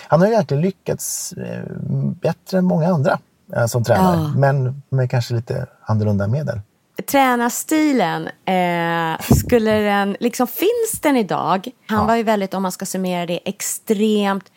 Han 0.09 0.21
har 0.21 0.29
ju 0.29 0.35
verkligen 0.35 0.61
lyckats 0.61 1.35
bättre 2.23 2.59
än 2.59 2.65
många 2.65 2.89
andra 2.89 3.19
som 3.67 3.85
tränare. 3.85 4.17
Ja. 4.17 4.33
Men 4.37 4.83
med 4.89 5.11
kanske 5.11 5.35
lite 5.35 5.67
annorlunda 5.87 6.27
medel. 6.27 6.61
Tränarstilen, 7.07 8.29
eh, 8.45 9.21
skulle 9.37 9.71
den, 9.71 10.17
liksom 10.21 10.47
finns 10.47 11.01
den 11.03 11.17
idag? 11.17 11.69
Han 11.87 12.07
var 12.07 12.17
ju 12.17 12.23
väldigt, 12.23 12.55
om 12.55 12.63
man 12.63 12.73
ska 12.73 12.87
summera 12.87 13.27
det, 13.27 13.41
extremt 13.49 14.53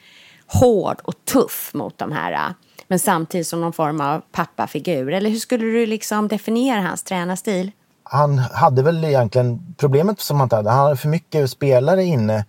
hård 0.47 0.97
och 1.03 1.25
tuff 1.25 1.71
mot 1.73 1.97
de 1.97 2.11
här. 2.11 2.31
eh, 2.31 2.53
Men 2.87 2.99
samtidigt 2.99 3.47
som 3.47 3.61
någon 3.61 3.73
form 3.73 4.01
av 4.01 4.21
pappafigur. 4.31 5.13
Eller 5.13 5.29
hur 5.29 5.37
skulle 5.37 5.65
du 5.65 5.85
liksom 5.85 6.27
definiera 6.27 6.81
hans 6.81 7.03
tränarstil? 7.03 7.71
han 8.03 8.37
hade 8.37 8.83
väl 8.83 9.03
egentligen 9.05 9.75
problemet 9.77 10.19
som 10.19 10.39
han 10.39 10.49
hade. 10.51 10.69
Han 10.69 10.79
hade 10.83 10.95
för 10.97 11.09
mycket 11.09 11.49
spelare 11.49 12.03
inne 12.03 12.45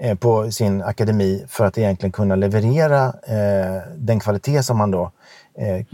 eh, 0.00 0.18
på 0.18 0.50
sin 0.50 0.82
akademi 0.82 1.44
för 1.48 1.64
att 1.66 1.78
egentligen 1.78 2.12
kunna 2.12 2.36
leverera 2.36 3.04
eh, 3.06 3.82
den 3.96 4.20
kvalitet 4.20 4.62
som 4.62 4.80
han 4.80 4.90
då 4.90 5.10
eh, 5.58 5.86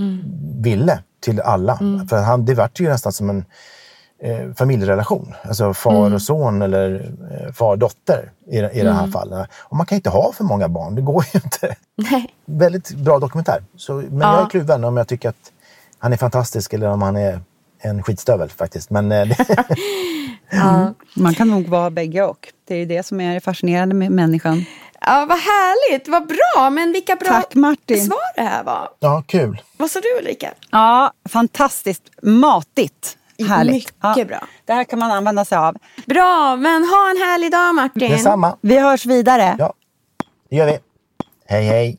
ville 0.60 1.02
till 1.20 1.40
alla. 1.40 1.78
För 2.08 2.22
han, 2.22 2.44
det 2.44 2.54
vart 2.54 2.80
ju 2.80 2.88
nästan 2.88 3.12
som 3.12 3.30
en 3.30 3.44
eh, 4.22 4.52
familjerelation. 4.54 5.34
Alltså 5.42 5.74
far 5.74 6.14
och 6.14 6.22
son 6.22 6.62
eller 6.62 7.12
eh, 7.30 7.52
far 7.52 7.70
och 7.70 7.78
dotter 7.78 8.32
i, 8.46 8.58
i 8.58 8.82
det 8.82 8.92
här 8.92 9.06
fallet. 9.06 9.48
Och 9.58 9.76
man 9.76 9.86
kan 9.86 9.96
inte 9.96 10.10
ha 10.10 10.32
för 10.32 10.44
många 10.44 10.68
barn, 10.68 10.94
det 10.94 11.02
går 11.02 11.24
ju 11.32 11.40
inte. 11.44 11.76
Nej. 11.96 12.34
Väldigt 12.44 12.90
bra 12.94 13.18
dokumentär. 13.18 13.62
Så, 13.76 13.92
men 13.92 14.20
jag 14.20 14.42
är 14.42 14.50
kluven 14.50 14.84
om 14.84 14.96
jag 14.96 15.08
tycker 15.08 15.28
att 15.28 15.52
han 15.98 16.12
är 16.12 16.16
fantastisk 16.16 16.72
eller 16.72 16.88
om 16.88 17.02
han 17.02 17.16
är 17.16 17.40
en 17.80 18.02
skitstövel 18.02 18.48
faktiskt. 18.48 18.90
Men 18.90 19.12
eh, 19.12 19.28
det, 19.28 19.64
Man 21.16 21.34
kan 21.34 21.48
nog 21.48 21.68
vara 21.68 21.90
bägge 21.90 22.22
och. 22.22 22.52
Det 22.64 22.74
är 22.74 22.86
det 22.86 23.06
som 23.06 23.20
är 23.20 23.40
fascinerande 23.40 23.94
med 23.94 24.12
människan. 24.12 24.64
Ja, 25.00 25.26
vad 25.28 25.38
härligt, 25.38 26.08
vad 26.08 26.26
bra. 26.26 26.70
Men 26.70 26.92
vilka 26.92 27.16
bra 27.16 27.28
Tack, 27.28 27.54
Martin. 27.54 28.04
svar 28.06 28.34
det 28.36 28.42
här 28.42 28.64
var. 28.64 28.88
ja, 28.98 29.22
kul. 29.26 29.62
Vad 29.76 29.90
sa 29.90 30.00
du 30.00 30.18
Ulrika? 30.20 30.50
Ja, 30.70 31.12
fantastiskt 31.28 32.02
matigt. 32.22 33.14
Härligt. 33.48 33.92
Mycket 34.02 34.28
bra. 34.28 34.46
Det 34.64 34.72
här 34.72 34.84
kan 34.84 34.98
man 34.98 35.10
använda 35.10 35.44
sig 35.44 35.58
av. 35.58 35.76
Bra, 36.06 36.56
men 36.56 36.84
ha 36.84 37.10
en 37.10 37.16
härlig 37.16 37.52
dag 37.52 37.74
Martin. 37.74 38.10
Detsamma. 38.10 38.56
Vi 38.60 38.78
hörs 38.78 39.06
vidare. 39.06 39.56
Ja, 39.58 39.72
det 40.50 40.56
gör 40.56 40.66
vi. 40.66 40.78
Hej, 41.46 41.64
hej. 41.64 41.98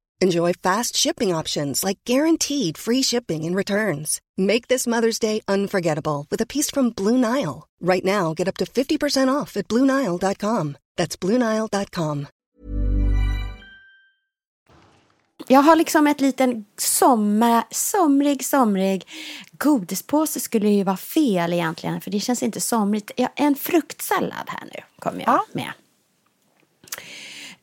Enjoy 0.23 0.53
fast 0.53 0.95
shipping 0.95 1.33
options 1.39 1.83
like 1.83 1.97
guaranteed 2.05 2.77
free 2.77 3.01
shipping 3.03 3.43
and 3.45 3.55
returns. 3.55 4.19
Make 4.37 4.67
this 4.67 4.87
Mother's 4.87 5.19
Day 5.19 5.41
unforgettable 5.47 6.25
with 6.31 6.41
a 6.41 6.45
piece 6.45 6.69
from 6.71 6.91
Blue 6.91 7.17
Nile. 7.17 7.67
Right 7.81 8.05
now, 8.05 8.33
get 8.37 8.47
up 8.47 8.57
to 8.57 8.65
50% 8.65 9.41
off 9.41 9.57
at 9.57 9.67
BlueNile.com. 9.67 10.77
That's 10.97 11.15
BlueNile.com. 11.21 12.27
Jag 15.47 15.61
har 15.61 15.75
liksom 15.75 16.07
ett 16.07 16.21
liten 16.21 16.65
sommar, 16.77 17.63
somrig, 17.71 18.45
somrig 18.45 19.07
godispåse 19.51 20.39
skulle 20.39 20.69
ju 20.69 20.83
vara 20.83 20.97
fel 20.97 21.53
egentligen 21.53 22.01
för 22.01 22.11
det 22.11 22.19
känns 22.19 22.43
inte 22.43 22.61
somrigt. 22.61 23.11
Ja, 23.17 23.27
en 23.35 23.55
fruktsallad 23.55 24.47
här 24.47 24.63
nu 24.73 24.81
kommer 24.99 25.19
jag 25.19 25.27
Ja. 25.29 25.45
med. 25.53 25.71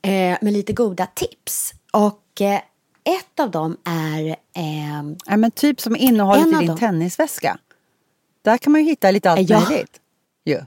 Eh, 0.02 0.38
med 0.42 0.52
lite 0.52 0.72
goda 0.72 1.06
tips. 1.06 1.74
Och 1.98 2.40
eh, 2.40 2.60
ett 3.04 3.40
av 3.40 3.50
dem 3.50 3.76
är 3.84 4.28
eh, 4.52 5.02
Ja, 5.26 5.36
men 5.36 5.50
typ 5.50 5.80
som 5.80 5.96
innehållet 5.96 6.46
i 6.46 6.50
din 6.50 6.66
dem. 6.66 6.78
tennisväska. 6.78 7.58
Där 8.42 8.58
kan 8.58 8.72
man 8.72 8.80
ju 8.84 8.90
hitta 8.90 9.10
lite 9.10 9.30
allt 9.30 9.50
Ja. 9.50 9.60
möjligt. 9.60 10.00
Ju. 10.44 10.60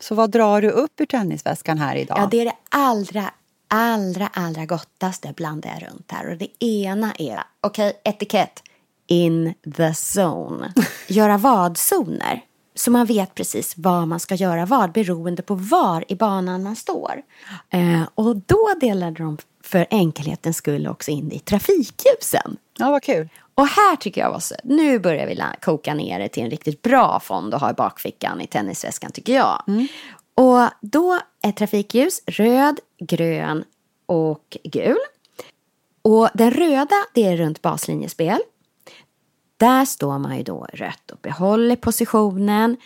Så 0.00 0.14
vad 0.14 0.30
drar 0.30 0.62
du 0.62 0.70
upp 0.70 1.00
ur 1.00 1.06
tennisväskan 1.06 1.78
här 1.78 1.96
idag? 1.96 2.18
Ja, 2.18 2.28
det 2.30 2.40
är 2.40 2.44
det 2.44 2.54
allra, 2.68 3.30
allra, 3.68 4.26
allra 4.32 4.66
gottaste 4.66 5.32
blandar 5.36 5.70
jag 5.70 5.90
runt 5.90 6.10
här. 6.12 6.30
Och 6.30 6.36
det 6.38 6.64
ena 6.64 7.12
är, 7.18 7.42
okej, 7.60 8.00
etikett. 8.04 8.62
In 9.06 9.54
the 9.76 9.92
zone. 10.16 10.72
Göra 11.08 11.38
vadzoner. 11.38 12.40
Så 12.74 12.90
man 12.90 13.06
vet 13.06 13.34
precis 13.34 13.74
vad 13.76 14.08
man 14.08 14.20
ska 14.20 14.34
göra 14.34 14.66
vad 14.66 14.92
beroende 14.92 15.42
på 15.42 15.54
var 15.54 16.04
i 16.08 16.14
banan 16.16 16.62
man 16.62 16.76
står. 16.76 17.22
Eh, 17.70 18.02
och 18.14 18.36
då 18.36 18.68
delade 18.80 19.22
de 19.22 19.38
för 19.72 19.86
enkelhetens 19.90 20.56
skull 20.56 20.86
också 20.86 21.10
in 21.10 21.28
det 21.28 21.34
i 21.34 21.38
trafikljusen. 21.38 22.56
Ja, 22.78 22.90
vad 22.90 23.02
kul. 23.02 23.28
Och 23.54 23.66
här 23.66 23.96
tycker 23.96 24.20
jag 24.20 24.30
var 24.30 24.40
så, 24.40 24.54
nu 24.64 24.98
börjar 24.98 25.26
vi 25.26 25.42
koka 25.62 25.94
ner 25.94 26.18
det 26.18 26.28
till 26.28 26.42
en 26.42 26.50
riktigt 26.50 26.82
bra 26.82 27.20
fond 27.20 27.54
att 27.54 27.60
ha 27.60 27.70
i 27.70 27.74
bakfickan 27.74 28.40
i 28.40 28.46
tennisväskan 28.46 29.12
tycker 29.12 29.34
jag. 29.34 29.62
Och 30.34 30.68
då 30.80 31.18
är 31.42 31.52
trafikljus 31.52 32.22
röd, 32.26 32.80
grön 32.98 33.64
och 34.06 34.56
gul. 34.64 34.98
Och 36.02 36.28
den 36.34 36.50
röda 36.50 36.96
det 37.14 37.26
är 37.26 37.36
runt 37.36 37.62
baslinjespel. 37.62 38.38
Där 39.56 39.84
står 39.84 40.18
man 40.18 40.36
ju 40.36 40.42
då 40.42 40.66
rött 40.72 41.10
och 41.10 41.18
behåller 41.22 41.76
positionen. 41.76 42.76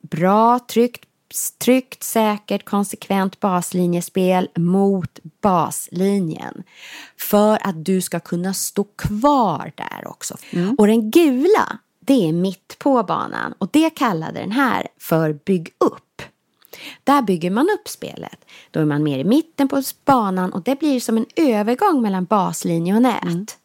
Bra, 0.00 0.58
tryggt, 0.58 1.04
tryggt, 1.58 2.02
säkert, 2.02 2.64
konsekvent 2.64 3.40
baslinjespel 3.40 4.48
mot 4.56 5.18
baslinjen. 5.42 6.62
För 7.18 7.66
att 7.66 7.84
du 7.84 8.00
ska 8.00 8.20
kunna 8.20 8.54
stå 8.54 8.84
kvar 8.84 9.72
där 9.74 10.08
också. 10.08 10.36
Och 10.78 10.86
den 10.86 11.10
gula, 11.10 11.78
det 12.00 12.28
är 12.28 12.32
mitt 12.32 12.76
på 12.78 13.02
banan. 13.02 13.54
Och 13.58 13.68
det 13.72 13.90
kallade 13.90 14.40
den 14.40 14.52
här 14.52 14.88
för 14.98 15.32
bygg 15.32 15.70
upp. 15.80 16.22
Där 17.04 17.22
bygger 17.22 17.50
man 17.50 17.68
upp 17.80 17.88
spelet. 17.88 18.44
Då 18.70 18.80
är 18.80 18.84
man 18.84 19.02
mer 19.02 19.18
i 19.18 19.24
mitten 19.24 19.68
på 19.68 19.82
banan 20.04 20.52
och 20.52 20.62
det 20.62 20.78
blir 20.78 21.00
som 21.00 21.16
en 21.16 21.26
övergång 21.36 22.02
mellan 22.02 22.24
baslinje 22.24 22.94
och 22.94 23.02
nät. 23.02 23.58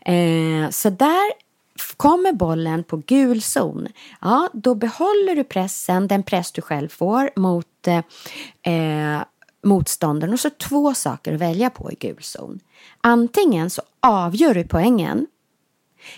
Eh, 0.00 0.70
så 0.70 0.90
där 0.90 1.49
kommer 1.96 2.32
bollen 2.32 2.84
på 2.84 2.96
gul 2.96 3.42
zon. 3.42 3.88
Ja, 4.20 4.48
då 4.52 4.74
behåller 4.74 5.36
du 5.36 5.44
pressen, 5.44 6.08
den 6.08 6.22
press 6.22 6.52
du 6.52 6.62
själv 6.62 6.88
får 6.88 7.30
mot 7.36 7.86
eh, 7.86 8.74
eh, 8.74 9.22
motståndaren. 9.62 10.32
Och 10.32 10.40
så 10.40 10.50
två 10.50 10.94
saker 10.94 11.34
att 11.34 11.40
välja 11.40 11.70
på 11.70 11.92
i 11.92 11.94
gul 11.94 12.22
zon. 12.22 12.60
Antingen 13.00 13.70
så 13.70 13.82
avgör 14.00 14.54
du 14.54 14.64
poängen 14.64 15.26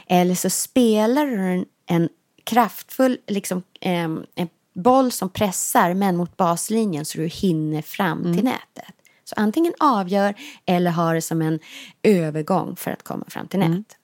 eller 0.07 0.35
så 0.35 0.51
spelar 0.51 1.27
du 1.27 1.37
en, 1.37 1.67
en 1.87 2.09
kraftfull 2.45 3.19
liksom, 3.27 3.63
em, 3.81 4.25
en 4.35 4.49
boll 4.75 5.13
som 5.13 5.29
pressar 5.29 5.95
men 5.95 6.17
mot 6.17 6.37
baslinjen 6.37 7.05
så 7.05 7.19
du 7.19 7.27
hinner 7.27 7.83
fram 7.83 8.35
till 8.35 8.45
nätet. 8.45 8.95
Så 9.25 9.35
antingen 9.37 9.75
avgör 9.81 10.35
eller 10.67 10.91
har 10.91 11.15
det 11.15 11.23
som 11.23 11.43
en 11.43 11.59
övergång 12.03 12.77
för 12.77 12.91
att 12.91 13.03
komma 13.03 13.25
fram 13.29 13.49
till 13.49 13.59
nät. 13.59 13.97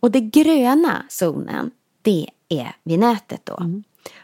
Och 0.00 0.10
det 0.10 0.20
gröna 0.20 1.04
zonen, 1.08 1.70
det 2.02 2.28
är 2.48 2.76
vid 2.84 2.98
nätet 2.98 3.40
då. 3.44 3.58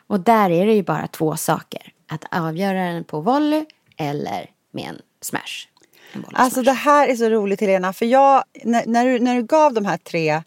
Och 0.07 0.21
där 0.21 0.51
är 0.51 0.67
det 0.67 0.75
ju 0.75 0.83
bara 0.83 1.07
två 1.07 1.37
saker. 1.37 1.93
Att 2.09 2.25
avgöra 2.31 2.85
den 2.93 3.05
på 3.05 3.21
volley 3.21 3.65
eller 3.97 4.51
med 4.71 4.85
en 4.89 4.99
smash. 5.21 5.69
En 6.13 6.25
Alltså 6.33 6.63
smash. 6.63 6.65
det 6.65 6.73
här 6.73 7.09
är 7.09 7.17
så 7.17 7.29
roligt 7.29 7.61
Helena, 7.61 7.93
för 7.93 8.07
jag, 8.07 8.45
när, 8.65 8.87
när, 8.87 9.05
du, 9.05 9.19
när 9.19 9.37
du 9.37 9.43
gav 9.43 9.75
de 9.75 9.85
här 9.85 9.97
tre 9.97 10.43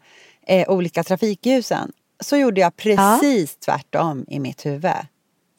eh, 0.46 0.68
olika 0.70 1.04
trafikljusen 1.04 1.92
så 2.20 2.36
gjorde 2.36 2.60
jag 2.60 2.76
precis 2.76 3.56
tvärtom 3.56 4.24
i 4.28 4.40
mitt 4.40 4.66
huvud. 4.66 4.92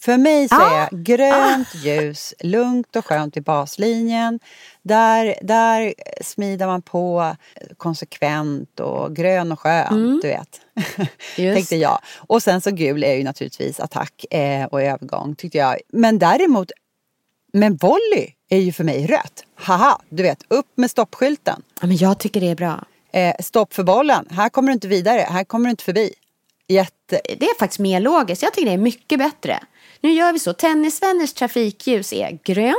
För 0.01 0.17
mig 0.17 0.49
så 0.49 0.55
Ah. 0.55 0.71
är 0.71 0.89
grönt 0.91 1.75
ljus 1.75 2.33
lugnt 2.39 2.95
och 2.95 3.05
skönt 3.05 3.37
i 3.37 3.41
baslinjen. 3.41 4.39
Där, 4.81 5.35
där 5.41 5.93
smider 6.21 6.67
man 6.67 6.81
på 6.81 7.35
konsekvent 7.77 8.79
och 8.79 9.15
grön 9.15 9.51
och 9.51 9.59
skönt, 9.59 10.21
du 10.21 10.27
vet. 10.27 10.61
Tänkte 11.35 11.75
jag. 11.75 11.99
Och 12.15 12.43
sen 12.43 12.61
så 12.61 12.71
gul 12.71 13.03
är 13.03 13.13
ju 13.13 13.23
naturligtvis 13.23 13.79
attack 13.79 14.25
eh, 14.31 14.65
och 14.65 14.81
övergång 14.81 15.35
tyckte 15.35 15.57
jag. 15.57 15.77
Men 15.93 16.19
däremot, 16.19 16.71
men 17.53 17.75
volley 17.75 18.27
är 18.49 18.57
ju 18.59 18.71
för 18.71 18.83
mig 18.83 19.05
rött. 19.07 19.43
Haha, 19.55 20.01
du 20.09 20.23
vet, 20.23 20.43
upp 20.47 20.67
med 20.75 20.91
stoppskylten. 20.91 21.61
Ja, 21.81 21.87
men 21.87 21.97
jag 21.97 22.19
tycker 22.19 22.41
det 22.41 22.49
är 22.49 22.55
bra. 22.55 22.85
Eh, 23.11 23.35
stopp 23.39 23.73
för 23.73 23.83
bollen, 23.83 24.27
här 24.31 24.49
kommer 24.49 24.67
du 24.67 24.73
inte 24.73 24.87
vidare, 24.87 25.27
här 25.29 25.43
kommer 25.43 25.65
du 25.65 25.71
inte 25.71 25.83
förbi. 25.83 26.13
Jätte... 26.67 27.21
det 27.39 27.45
är 27.45 27.59
faktiskt 27.59 27.79
mer 27.79 27.99
logiskt. 27.99 28.41
Jag 28.43 28.53
tycker 28.53 28.67
det 28.67 28.73
är 28.73 28.77
mycket 28.77 29.19
bättre. 29.19 29.59
Nu 30.01 30.11
gör 30.11 30.33
vi 30.33 30.39
så. 30.39 30.53
Tennisvänners 30.53 31.33
trafikljus 31.33 32.13
är 32.13 32.39
grönt. 32.43 32.75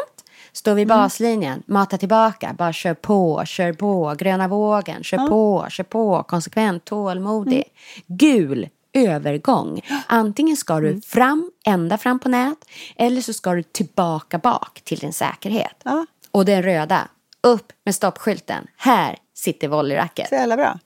Står 0.53 0.75
vi 0.75 0.83
i 0.83 0.87
baslinjen, 0.87 1.63
mata 1.67 1.99
tillbaka, 1.99 2.55
bara 2.59 2.73
kör 2.73 2.95
på, 2.95 3.43
kör 3.47 3.73
på, 3.73 4.15
gröna 4.19 4.49
vågen, 4.49 5.03
kör 5.05 5.29
på, 5.29 5.67
kör 5.71 5.85
på, 5.85 6.23
konsekvent, 6.23 6.85
tålmodig. 6.85 7.65
Gul, 8.07 8.69
övergång. 8.93 9.81
Antingen 10.07 10.57
ska 10.57 10.73
Mm. 10.75 10.95
du 10.95 11.01
fram, 11.01 11.51
ända 11.67 11.99
fram 11.99 12.19
på 12.19 12.29
nät 12.29 12.59
eller 12.97 13.21
så 13.21 13.33
ska 13.33 13.53
du 13.55 13.63
tillbaka 13.63 14.39
bak 14.39 14.81
till 14.85 14.99
din 14.99 15.13
säkerhet. 15.13 15.83
Och 16.31 16.45
den 16.45 16.63
röda, 16.63 17.09
upp 17.43 17.73
med 17.85 17.95
stoppskylten. 17.95 18.67
Här 18.77 19.17
sitter 19.35 19.69
volleyracket. 19.69 20.29
Så 20.29 20.35
jävla 20.35 20.57
bra. 20.57 20.79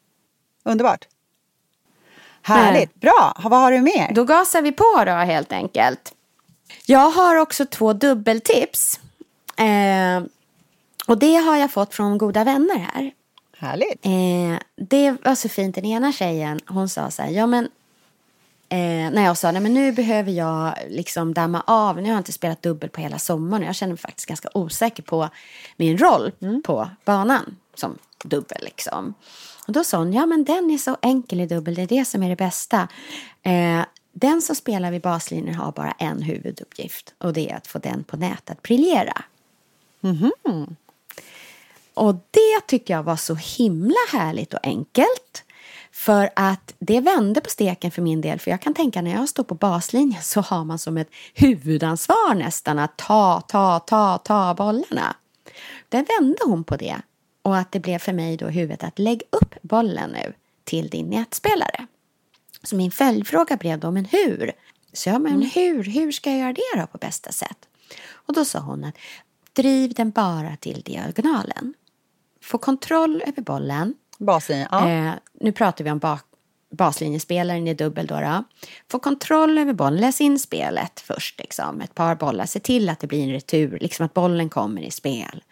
Underbart. 0.65 1.05
Härligt. 2.43 2.95
Bra. 2.95 3.37
Vad 3.45 3.61
har 3.61 3.73
du 3.73 3.81
mer? 3.81 4.13
Då 4.15 4.25
gasar 4.25 4.63
vi 4.63 4.73
på 4.73 5.03
då 5.07 5.13
helt 5.13 5.53
enkelt. 5.53 6.13
Jag 6.87 7.11
har 7.11 7.37
också 7.37 7.67
två 7.67 7.93
dubbeltips. 7.93 9.01
Eh, 9.57 10.23
och 11.07 11.19
det 11.19 11.35
har 11.35 11.57
jag 11.57 11.71
fått 11.71 11.95
från 11.95 12.19
goda 12.19 12.45
vänner 12.45 12.79
här. 12.79 13.13
Härligt. 13.59 14.07
Eh, 14.07 14.87
det 14.89 15.17
var 15.25 15.35
så 15.35 15.49
fint. 15.49 15.75
Den 15.75 15.85
ena 15.85 16.13
tjejen, 16.13 16.61
hon 16.67 16.89
sa 16.89 17.11
så 17.11 17.23
här, 17.23 17.31
ja 17.31 17.47
men 17.47 17.69
Eh, 18.69 19.11
när 19.11 19.25
jag 19.25 19.39
sa, 19.39 19.53
nej 19.53 19.63
men 19.63 19.75
nu 19.75 19.93
behöver 19.93 20.33
jag 20.33 20.75
liksom 20.89 21.35
damma 21.35 21.63
av. 21.67 21.97
Nu 21.97 22.03
har 22.03 22.11
jag 22.11 22.21
inte 22.21 22.33
spelat 22.33 22.63
dubbel 22.63 22.91
på 22.91 23.01
hela 23.01 23.19
sommaren. 23.19 23.67
Jag 23.67 23.75
känner 23.75 23.93
mig 23.93 23.99
faktiskt 23.99 24.29
ganska 24.29 24.49
osäker 24.55 25.03
på 25.03 25.29
min 25.77 25.99
roll 25.99 26.33
på 26.65 26.91
banan 27.05 27.57
som 27.75 27.99
dubbel 28.25 28.59
liksom. 28.63 29.15
Och 29.67 29.73
då 29.73 29.85
sa 29.85 29.99
hon, 29.99 30.13
ja 30.13 30.27
men 30.27 30.45
den 30.45 30.71
är 30.71 30.79
så 30.79 30.97
enkel 31.03 31.41
i 31.41 31.47
dubbel, 31.47 31.75
det 31.75 31.83
är 31.83 31.87
det 31.87 32.05
som 32.05 32.23
är 32.23 32.29
det 32.29 32.37
bästa. 32.37 32.89
Eh, 33.43 33.81
den 34.15 34.43
som 34.43 34.57
spelar 34.57 34.91
vid 34.91 35.03
baslinjen 35.03 35.55
har 35.55 35.73
bara 35.73 35.93
en 35.93 36.23
huvuduppgift 36.23 37.15
och 37.19 37.33
det 37.33 37.51
är 37.51 37.57
att 37.57 37.67
få 37.67 37.79
den 37.79 38.05
på 38.05 38.17
nätet 38.17 38.51
att 38.51 38.63
briljera. 38.63 39.25
Mhm. 40.01 40.33
Och 41.95 42.15
det 42.15 42.67
tycker 42.67 42.95
jag 42.95 43.03
var 43.03 43.17
så 43.17 43.35
himla 43.35 43.97
härligt 44.13 44.55
och 44.55 44.67
enkelt. 44.67 45.45
För 45.93 46.31
att 46.37 46.75
det 46.79 47.01
vände 47.01 47.41
på 47.41 47.51
steken 47.51 47.91
för 47.91 48.03
min 48.03 48.21
del. 48.21 48.39
För 48.39 48.51
jag 48.51 48.61
kan 48.61 48.75
tänka 48.75 49.03
när 49.03 49.11
jag 49.11 49.29
står 49.29 49.45
på 49.45 49.55
baslinjen 49.55 50.23
så 50.23 50.41
har 50.41 50.65
man 50.65 50.79
som 50.79 50.97
ett 50.97 51.09
huvudansvar 51.35 52.35
nästan 52.35 52.79
att 52.79 52.97
ta, 52.97 53.41
ta, 53.41 53.81
ta, 53.81 54.19
ta 54.19 54.55
bollarna. 54.55 55.17
Där 55.89 56.07
vände 56.19 56.39
hon 56.45 56.65
på 56.65 56.77
det. 56.77 56.97
Och 57.43 57.57
att 57.57 57.73
det 57.73 57.81
blev 57.81 57.99
för 57.99 58.13
mig 58.13 58.37
då 58.37 58.49
i 58.49 58.53
huvudet 58.53 58.85
att 58.85 58.99
lägg 58.99 59.23
upp 59.31 59.55
bollen 59.63 60.11
nu 60.11 60.33
till 60.65 60.89
din 60.89 61.11
nätspelare. 61.11 61.87
Så 62.65 62.77
min 62.77 62.91
följdfråga 62.91 63.57
blev 63.57 63.79
då, 63.79 63.91
men 63.91 64.05
hur? 64.05 64.53
Så 64.93 65.09
jag, 65.09 65.21
men 65.21 65.43
hur, 65.43 65.85
hur 65.85 66.13
ska 66.13 66.31
jag 66.31 66.39
göra 66.39 66.53
det 66.53 66.81
då 66.81 66.87
på 66.87 66.99
bästa 66.99 67.33
sätt? 67.33 67.69
Och 68.13 68.35
då 68.35 68.45
sa 68.45 68.59
hon 68.59 68.85
att 68.85 68.95
driv 69.53 69.95
den 69.95 70.11
bara 70.11 70.57
till 70.57 70.83
diagonalen. 70.83 71.75
Få 72.43 72.59
kontroll 72.59 73.23
över 73.27 73.43
bollen. 73.43 73.95
Baslinjen. 74.19 74.69
Ja. 74.71 74.91
Eh, 74.91 75.13
nu 75.41 75.53
pratar 75.53 75.85
vi 75.85 75.91
om 75.91 75.99
bak, 75.99 76.25
baslinjespelaren 76.71 77.69
i 77.69 77.75
dubbel 77.75 78.07
då, 78.07 78.21
då. 78.21 78.45
Få 78.91 78.99
kontroll 78.99 79.59
över 79.59 79.73
bollen, 79.73 80.01
läs 80.01 80.21
in 80.21 80.39
spelet 80.39 81.01
först 81.01 81.39
liksom. 81.39 81.81
Ett 81.81 81.95
par 81.95 82.15
bollar, 82.15 82.47
se 82.47 82.61
till 82.61 82.89
att 82.89 83.01
det 83.01 83.07
blir 83.07 83.23
en 83.23 83.33
retur, 83.33 83.79
liksom 83.81 84.07
att 84.07 84.15
bollen 84.15 84.49
kommer 84.49 84.83
i 84.83 84.91
spel. 84.91 85.43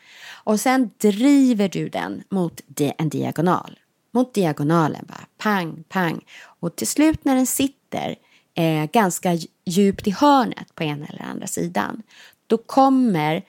Och 0.44 0.60
sen 0.60 0.90
driver 0.98 1.68
du 1.68 1.88
den 1.88 2.24
mot 2.28 2.60
en 2.98 3.08
diagonal. 3.08 3.78
Mot 4.14 4.34
diagonalen 4.34 5.04
bara, 5.08 5.26
pang, 5.38 5.84
pang. 5.88 6.24
Och 6.44 6.76
till 6.76 6.86
slut 6.86 7.24
när 7.24 7.34
den 7.34 7.46
sitter 7.46 8.16
eh, 8.54 8.90
ganska 8.92 9.38
djupt 9.64 10.06
i 10.06 10.10
hörnet 10.10 10.74
på 10.74 10.84
ena 10.84 11.06
eller 11.06 11.22
andra 11.22 11.46
sidan. 11.46 12.02
Då 12.46 12.58
kommer 12.58 13.44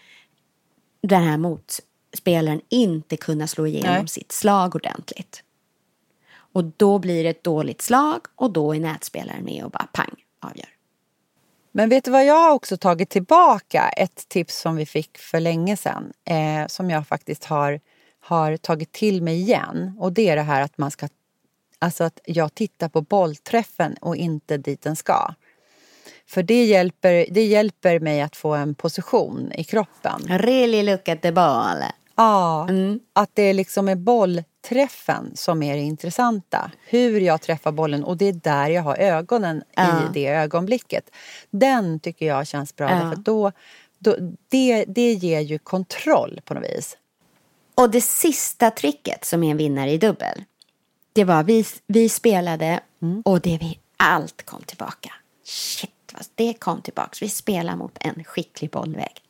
den 1.02 1.24
här 1.24 1.38
motspelaren 1.38 2.62
inte 2.70 3.18
kunna 3.18 3.48
slå 3.48 3.68
igenom 3.68 3.96
Nej. 3.96 4.08
sitt 4.08 4.32
slag 4.32 4.76
ordentligt. 4.76 5.44
Och 6.54 6.64
då 6.64 7.00
blir 7.00 7.24
det 7.24 7.30
ett 7.30 7.44
dåligt 7.44 7.82
slag 7.82 8.22
och 8.36 8.52
då 8.52 8.76
är 8.76 8.80
nätspelaren 8.80 9.46
med 9.46 9.64
och 9.64 9.72
bara 9.72 9.88
pang 9.94 10.16
avgör. 10.40 10.70
Men 11.72 11.90
vet 11.90 12.06
du 12.06 12.12
vad 12.12 12.26
jag 12.26 12.42
har 12.42 12.52
också 12.52 12.78
tagit 12.78 13.10
tillbaka? 13.10 13.90
Ett 13.90 14.30
tips 14.30 14.60
som 14.60 14.76
vi 14.76 14.86
fick 14.86 15.18
för 15.18 15.40
länge 15.40 15.78
sedan. 15.78 16.14
Eh, 16.26 16.68
som 16.68 16.90
jag 16.90 17.08
faktiskt 17.08 17.44
har, 17.44 17.80
har 18.24 18.58
tagit 18.58 18.92
till 18.92 19.22
mig 19.22 19.36
igen. 19.42 19.96
Och 20.00 20.14
det 20.14 20.30
är 20.30 20.36
det 20.36 20.42
här 20.42 20.62
att 20.62 20.78
man 20.78 20.92
ska... 20.92 21.08
Alltså 21.80 22.04
att 22.04 22.20
jag 22.26 22.56
tittar 22.56 22.90
på 22.90 23.02
bollträffen 23.02 23.94
och 24.02 24.16
inte 24.16 24.58
dit 24.58 24.82
den 24.82 24.96
ska. 24.96 25.34
För 26.28 26.44
det 26.44 26.66
hjälper, 26.66 27.26
det 27.32 27.46
hjälper 27.46 28.00
mig 28.00 28.22
att 28.22 28.36
få 28.36 28.54
en 28.54 28.76
position 28.76 29.52
i 29.56 29.64
kroppen. 29.64 30.22
Really 30.28 30.84
look 30.84 31.10
at 31.10 31.22
the 31.22 31.32
ball. 31.32 31.78
Ja, 32.16 32.68
Mm. 32.70 33.00
att 33.14 33.30
det 33.34 33.54
liksom 33.54 33.90
är 33.90 33.96
bollträffen 33.96 35.32
som 35.36 35.64
är 35.64 35.76
det 35.76 35.82
intressanta. 35.82 36.72
Hur 36.88 37.20
jag 37.22 37.42
träffar 37.42 37.72
bollen 37.72 38.04
och 38.04 38.18
det 38.18 38.26
är 38.26 38.34
där 38.34 38.68
jag 38.70 38.82
har 38.82 38.98
ögonen 38.98 39.64
Ja. 39.76 39.84
i 40.00 40.14
det 40.14 40.28
ögonblicket. 40.28 41.10
Den 41.50 42.00
tycker 42.00 42.26
jag 42.26 42.48
känns 42.48 42.76
bra 42.76 42.90
Ja. 42.92 43.00
för 43.12 43.16
då, 43.22 43.52
då, 44.00 44.16
det, 44.50 44.86
det 44.88 45.14
ger 45.14 45.40
ju 45.40 45.60
kontroll 45.60 46.42
på 46.46 46.54
något 46.54 46.64
vis. 46.64 46.98
Och 47.76 47.92
det 47.92 48.02
sista 48.02 48.72
tricket 48.72 49.26
som 49.26 49.44
är 49.44 49.52
en 49.52 49.58
vinnare 49.58 49.92
i 49.92 49.98
dubbel. 49.98 50.44
Det 51.14 51.24
var 51.24 51.44
vi, 51.44 51.66
vi 51.88 52.10
spelade 52.10 52.80
och 53.26 53.42
det 53.42 53.58
vi 53.58 53.80
allt 53.98 54.46
kom 54.46 54.62
tillbaka. 54.62 55.14
Shit, 55.44 55.92
vad 56.14 56.26
det 56.36 56.54
kom 56.54 56.82
tillbaka. 56.82 57.18
Vi 57.22 57.30
spelade 57.30 57.78
mot 57.78 57.98
en 58.00 58.24
skicklig 58.24 58.70
bollväg. 58.72 59.22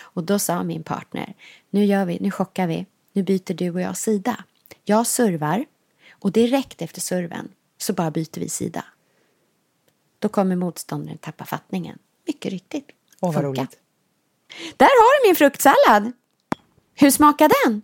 Och 0.00 0.24
då 0.24 0.38
sa 0.38 0.62
min 0.62 0.82
partner, 0.82 1.34
nu 1.70 1.84
gör 1.84 2.04
vi, 2.04 2.18
nu 2.20 2.30
chockar 2.30 2.66
vi. 2.66 2.86
Nu 3.12 3.22
byter 3.22 3.54
du 3.54 3.70
och 3.70 3.80
jag 3.80 3.96
sida. 3.96 4.44
Jag 4.84 5.06
servar 5.06 5.64
och 6.12 6.32
direkt 6.32 6.82
efter 6.82 7.00
serven 7.00 7.48
så 7.78 7.92
bara 7.92 8.10
byter 8.10 8.40
vi 8.40 8.48
sida. 8.48 8.84
Då 10.18 10.28
kommer 10.28 10.56
motståndaren 10.56 11.18
tappa 11.18 11.44
fattningen. 11.44 11.98
Mycket 12.26 12.52
riktigt. 12.52 12.90
Åh, 13.20 13.34
vad 13.34 13.44
roligt. 13.44 13.78
Där 14.76 14.86
har 14.86 15.22
du 15.22 15.28
min 15.28 15.36
fruktsallad. 15.36 16.12
Hur 16.94 17.10
smakar 17.10 17.50
den? 17.64 17.82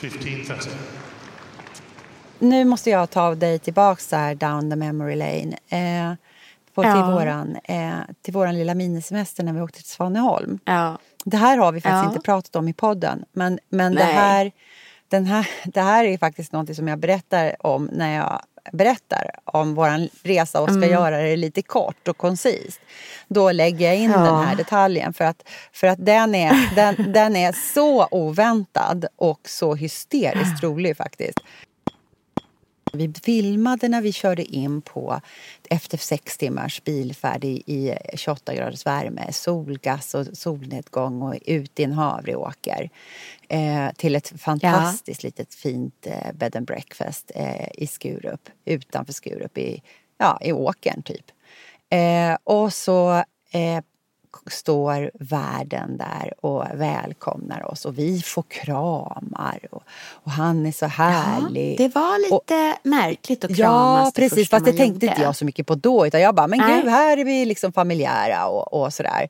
15.30. 0.00 0.68
Nu 2.38 2.64
måste 2.64 2.90
jag 2.90 3.10
ta 3.10 3.34
dig 3.34 3.58
tillbaks 3.58 4.08
så 4.08 4.16
här 4.16 4.34
down 4.34 4.70
the 4.70 4.76
memory 4.76 5.16
lane. 5.16 5.56
Eh, 5.68 6.14
på, 6.74 6.82
till, 6.82 6.90
Ja. 6.90 7.10
våran, 7.10 7.56
eh, 7.64 7.92
till 8.22 8.34
våran 8.34 8.54
lilla 8.54 8.74
minisemester 8.74 9.44
när 9.44 9.52
vi 9.52 9.60
åkte 9.60 9.78
till 9.78 9.90
Svaneholm. 9.90 10.58
Ja. 10.64 10.98
Det 11.24 11.36
här 11.36 11.58
har 11.58 11.72
vi 11.72 11.80
faktiskt 11.80 12.02
Ja. 12.04 12.08
inte 12.08 12.20
pratat 12.20 12.56
om 12.56 12.68
i 12.68 12.72
podden. 12.72 13.24
Men, 13.32 13.58
men 13.68 13.94
det, 13.94 14.04
här, 14.04 14.52
den 15.08 15.26
här, 15.26 15.48
det 15.64 15.80
här 15.80 16.04
är 16.04 16.18
faktiskt 16.18 16.52
något 16.52 16.76
som 16.76 16.88
jag 16.88 16.98
berättar 16.98 17.66
om 17.66 17.88
när 17.92 18.14
jag 18.16 18.40
berättar 18.72 19.30
om 19.44 19.74
vår 19.74 20.08
resa 20.28 20.60
och 20.60 20.68
ska 20.68 20.76
Mm. 20.76 20.90
göra 20.90 21.18
det 21.22 21.36
lite 21.36 21.62
kort 21.62 22.08
och 22.08 22.16
koncist. 22.16 22.80
Då 23.28 23.52
lägger 23.52 23.86
jag 23.86 23.96
in 23.96 24.10
Ja. 24.10 24.18
den 24.18 24.36
här 24.46 24.56
detaljen 24.56 25.12
för 25.14 25.24
att, 25.24 25.48
för 25.72 25.86
att 25.86 26.06
den, 26.06 26.34
är, 26.34 26.74
den, 26.76 27.12
den 27.12 27.36
är 27.36 27.52
så 27.74 28.06
oväntad 28.10 29.06
och 29.16 29.40
så 29.48 29.74
hysteriskt 29.74 30.62
rolig 30.62 30.96
faktiskt. 30.96 31.38
Vi 32.94 33.12
filmade 33.22 33.88
när 33.88 34.00
vi 34.00 34.12
körde 34.12 34.44
in 34.44 34.82
på 34.82 35.20
efter 35.70 35.98
sex 35.98 36.38
timmars 36.38 36.84
bilfärd 36.84 37.44
i, 37.44 37.62
i 37.66 37.94
28 38.14 38.54
graders 38.54 38.86
värme, 38.86 39.32
solgas 39.32 40.14
och 40.14 40.26
solnedgång 40.32 41.22
och 41.22 41.34
ut 41.46 41.80
i 41.80 41.84
en 41.84 41.92
havreåker. 41.92 42.90
Eh, 43.48 43.92
till 43.96 44.16
ett 44.16 44.40
fantastiskt 44.40 45.22
litet 45.22 45.54
fint 45.54 46.06
eh, 46.06 46.32
bed 46.34 46.56
and 46.56 46.66
breakfast 46.66 47.32
eh, 47.34 47.68
i 47.74 47.86
Skurup, 47.86 48.48
utanför 48.64 49.12
Skurup 49.12 49.58
i, 49.58 49.82
ja, 50.18 50.38
i 50.42 50.52
åkern 50.52 51.02
typ. 51.02 51.26
Eh, 51.90 52.36
och 52.44 52.72
så 52.72 53.24
eh, 53.50 53.80
står 54.46 55.10
värden 55.14 55.96
där 55.96 56.32
och 56.46 56.64
välkomnar 56.74 57.70
oss 57.72 57.84
och 57.84 57.98
vi 57.98 58.22
får 58.22 58.42
kramar 58.48 59.58
och, 59.70 59.82
och 60.12 60.30
han 60.30 60.66
är 60.66 60.72
så 60.72 60.86
härlig. 60.86 61.78
det 61.78 61.94
var 61.94 62.18
lite 62.18 62.34
Och- 62.34 62.88
märkligt 62.90 63.44
att 63.44 63.56
kramas 63.56 64.06
Ja, 64.06 64.12
precis. 64.14 64.50
Fast 64.50 64.64
det 64.64 64.72
tänkte 64.72 65.06
inte 65.06 65.22
jag 65.22 65.36
så 65.36 65.44
mycket 65.44 65.66
på 65.66 65.74
då. 65.74 66.06
Utan 66.06 66.20
jag 66.20 66.34
bara, 66.34 66.46
men 66.46 66.58
Nej. 66.58 66.80
gud, 66.82 66.90
här 66.90 67.16
är 67.16 67.24
vi 67.24 67.44
liksom 67.44 67.72
familjära 67.72 68.46
och, 68.46 68.72
och 68.82 68.94
sådär. 68.94 69.28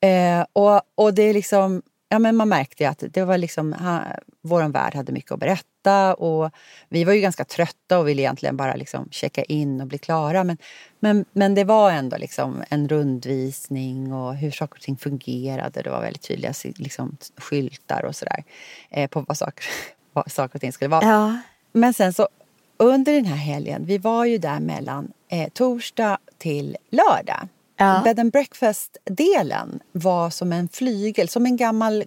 Eh, 0.00 0.44
och, 0.52 0.80
och 0.94 1.14
det 1.14 1.22
är 1.22 1.34
liksom, 1.34 1.82
ja 2.12 2.18
men 2.18 2.36
man 2.36 2.48
märkte 2.48 2.88
att 2.88 3.04
det 3.10 3.24
var 3.24 3.38
liksom, 3.38 3.72
ha, 3.72 4.02
våran 4.42 4.72
värld 4.72 4.94
hade 4.94 5.12
mycket 5.12 5.32
att 5.32 5.40
berätta 5.40 6.14
och 6.14 6.50
vi 6.88 7.04
var 7.04 7.12
ju 7.12 7.20
ganska 7.20 7.44
trötta 7.44 7.98
och 7.98 8.08
ville 8.08 8.22
egentligen 8.22 8.56
bara 8.56 8.74
liksom 8.74 9.08
checka 9.10 9.42
in 9.42 9.80
och 9.80 9.86
bli 9.86 9.98
klara. 9.98 10.44
Men, 10.44 10.58
men, 11.00 11.24
men 11.32 11.54
det 11.54 11.64
var 11.64 11.90
ändå 11.90 12.16
liksom 12.16 12.62
en 12.68 12.88
rundvisning 12.88 14.12
och 14.12 14.34
hur 14.34 14.50
saker 14.50 14.74
och 14.74 14.82
ting 14.82 14.96
fungerade. 14.96 15.82
Det 15.82 15.90
var 15.90 16.00
väldigt 16.00 16.22
tydliga 16.22 16.52
liksom, 16.64 17.16
skyltar 17.36 18.04
och 18.04 18.16
sådär 18.16 18.44
eh, 18.90 19.10
på 19.10 19.24
vad 19.28 19.36
saker, 19.36 19.64
vad 20.12 20.32
saker 20.32 20.54
och 20.54 20.60
ting 20.60 20.72
skulle 20.72 20.88
vara. 20.88 21.04
Ja. 21.04 21.38
Men 21.72 21.94
sen 21.94 22.12
så 22.12 22.28
under 22.76 23.12
den 23.12 23.24
här 23.24 23.36
helgen, 23.36 23.84
vi 23.86 23.98
var 23.98 24.24
ju 24.24 24.38
där 24.38 24.60
mellan 24.60 25.12
eh, 25.28 25.48
torsdag 25.48 26.18
till 26.38 26.76
lördag. 26.90 27.48
Ja. 27.80 28.00
Bed 28.04 28.18
and 28.18 28.32
breakfast-delen 28.32 29.80
var 29.92 30.30
som 30.30 30.52
en 30.52 30.68
flygel, 30.68 31.28
som 31.28 31.46
en 31.46 31.56
gammal 31.56 32.04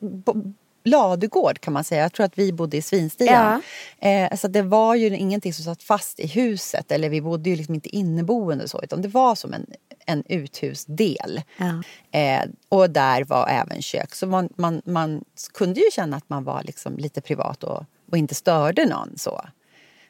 ladugård 0.84 1.60
kan 1.60 1.74
man 1.74 1.84
säga. 1.84 2.02
Jag 2.02 2.14
tror 2.14 2.26
att 2.26 2.38
vi 2.38 2.54
bodde 2.54 2.78
i 2.78 2.82
svinstian. 2.82 3.62
Eh, 4.00 4.38
så 4.38 4.48
det 4.48 4.62
var 4.62 4.96
ju 4.96 5.18
ingenting 5.18 5.54
som 5.54 5.66
satt 5.66 5.84
fast 5.84 6.20
i 6.20 6.28
huset. 6.28 6.92
Eller 6.92 7.10
vi 7.10 7.22
bodde 7.22 7.50
ju 7.50 7.56
liksom 7.56 7.76
inte 7.76 7.96
inneboende 7.96 8.68
så. 8.68 8.82
Utan 8.84 9.02
det 9.02 9.08
var 9.08 9.36
som 9.36 9.54
en, 9.54 9.66
en 10.06 10.24
uthusdel. 10.26 11.42
Ja. 11.58 11.84
Eh, 12.20 12.44
och 12.70 12.90
där 12.90 13.24
var 13.24 13.48
även 13.48 13.82
kök. 13.82 14.16
Så 14.16 14.28
man, 14.28 14.50
man, 14.56 14.82
man 14.86 15.24
kunde 15.54 15.80
ju 15.80 15.92
känna 15.92 16.18
att 16.18 16.30
man 16.30 16.44
var 16.44 16.64
liksom 16.64 16.98
lite 16.98 17.22
privat 17.22 17.64
och, 17.64 17.86
och 18.12 18.18
inte 18.18 18.36
störde 18.36 18.86
någon. 18.86 19.18
så. 19.18 19.42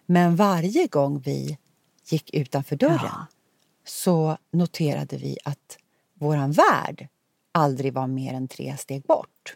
Men 0.06 0.36
varje 0.36 0.88
gång 0.88 1.19
vi 1.26 1.58
gick 2.10 2.34
utanför 2.34 2.76
dörren 2.76 2.99
Ja. 3.04 3.28
Så 3.86 4.38
noterade 4.52 5.17
vi 5.17 5.38
att 5.46 5.78
våran 6.19 6.52
värd 6.52 7.08
aldrig 7.52 7.93
var 7.93 8.08
mer 8.08 8.34
än 8.34 8.48
tre 8.48 8.76
steg 8.78 9.04
bort. 9.04 9.56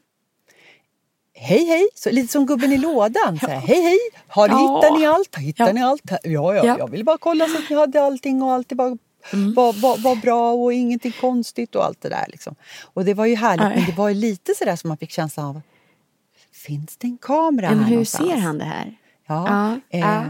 Hej 1.40 1.66
hej, 1.66 1.88
så 1.96 2.10
lite 2.12 2.32
som 2.32 2.46
gubben 2.46 2.72
i 2.72 2.78
lådan. 2.78 3.40
Så 3.40 3.48
här, 3.48 3.60
hej 3.60 3.82
hej, 3.82 3.98
har, 4.28 4.48
Ja. 4.50 4.56
hittar 4.58 5.00
ni 5.00 5.06
allt? 5.06 5.36
Hittar 5.38 5.68
Ja. 5.68 5.74
ni 5.74 5.84
allt? 5.84 6.02
Ja, 6.12 6.20
ja, 6.24 6.54
Ja. 6.56 6.76
jag 6.78 6.92
ville 6.92 7.04
bara 7.04 7.18
kolla 7.18 7.48
så 7.48 7.58
att 7.58 7.70
ni 7.70 7.76
hade 7.76 8.02
allting 8.04 8.42
och 8.42 8.54
allt 8.54 8.72
var, 8.72 8.98
Mm. 9.34 9.54
var, 9.54 9.74
var, 9.74 9.98
var 9.98 10.16
bra 10.16 10.52
och 10.54 10.74
ingenting 10.74 11.12
konstigt 11.12 11.76
och 11.76 11.86
allt 11.86 12.02
det 12.02 12.10
där. 12.10 12.26
Liksom. 12.28 12.56
Och 12.84 13.06
det 13.06 13.14
var 13.14 13.26
ju 13.26 13.36
härligt, 13.36 13.64
Nej. 13.64 13.76
men 13.78 13.86
det 13.86 13.92
var 13.98 14.10
ju 14.10 14.16
lite 14.16 14.56
sådär 14.56 14.76
som 14.76 14.88
man 14.88 14.98
fick 14.98 15.12
känslan 15.12 15.46
av 15.46 15.62
Finns 16.52 16.98
det 16.98 17.08
en 17.08 17.18
kamera 17.18 17.66
Ja, 17.66 17.70
men 17.72 17.80
här 17.80 17.86
hur 17.86 17.92
någonstans? 17.96 18.30
ser 18.30 18.38
han 18.38 18.58
det 18.58 18.66
här? 18.66 18.98
Ja, 19.28 19.78
Ja, 19.90 20.00
eh, 20.00 20.22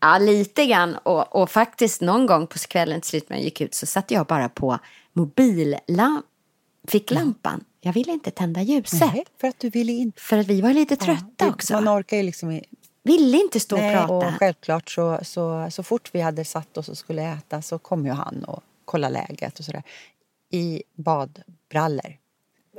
ja. 0.00 0.12
Ja, 0.12 0.18
lite 0.18 0.66
grann. 0.66 0.96
Och, 0.96 1.36
och 1.42 1.50
faktiskt 1.50 2.00
någon 2.00 2.26
gång 2.26 2.46
på 2.46 2.58
kvällen 2.58 3.00
till 3.00 3.10
slut 3.10 3.28
när 3.30 3.36
jag 3.36 3.44
gick 3.44 3.60
ut 3.60 3.74
så 3.74 3.86
satte 3.86 4.14
jag 4.14 4.26
bara 4.26 4.48
på 4.48 4.78
mobillampan, 5.12 6.22
ficklampan. 6.88 7.64
Jag 7.80 7.92
ville 7.92 8.12
inte 8.12 8.30
tända 8.30 8.62
ljuset. 8.62 9.00
nej, 9.00 9.24
för 9.40 9.48
att 9.48 9.58
du 9.58 9.68
ville 9.70 9.92
inte... 9.92 10.20
För 10.22 10.38
att 10.38 10.46
vi 10.46 10.60
var 10.60 10.72
lite 10.72 10.96
trötta 10.96 11.24
det- 11.36 11.48
också. 11.48 11.72
Man 11.74 11.88
orkar 12.00 12.16
ju 12.16 12.22
liksom 12.22 12.50
i- 12.50 12.64
Ville 13.02 13.38
inte 13.38 13.60
stå 13.60 13.76
och 13.76 13.82
Nej, 13.82 13.96
prata. 13.96 14.14
och 14.14 14.24
självklart 14.38 14.90
så, 14.90 15.18
så, 15.22 15.66
så 15.70 15.82
fort 15.82 16.10
vi 16.12 16.20
hade 16.20 16.44
satt 16.44 16.76
oss 16.78 16.88
och 16.88 16.98
skulle 16.98 17.22
äta 17.22 17.62
så 17.62 17.78
kom 17.78 18.06
ju 18.06 18.12
han 18.12 18.44
och 18.44 18.62
kollade 18.84 19.12
läget 19.28 19.58
och 19.58 19.64
sådär. 19.64 19.82
I 20.50 20.82
badbrallor. 20.96 22.16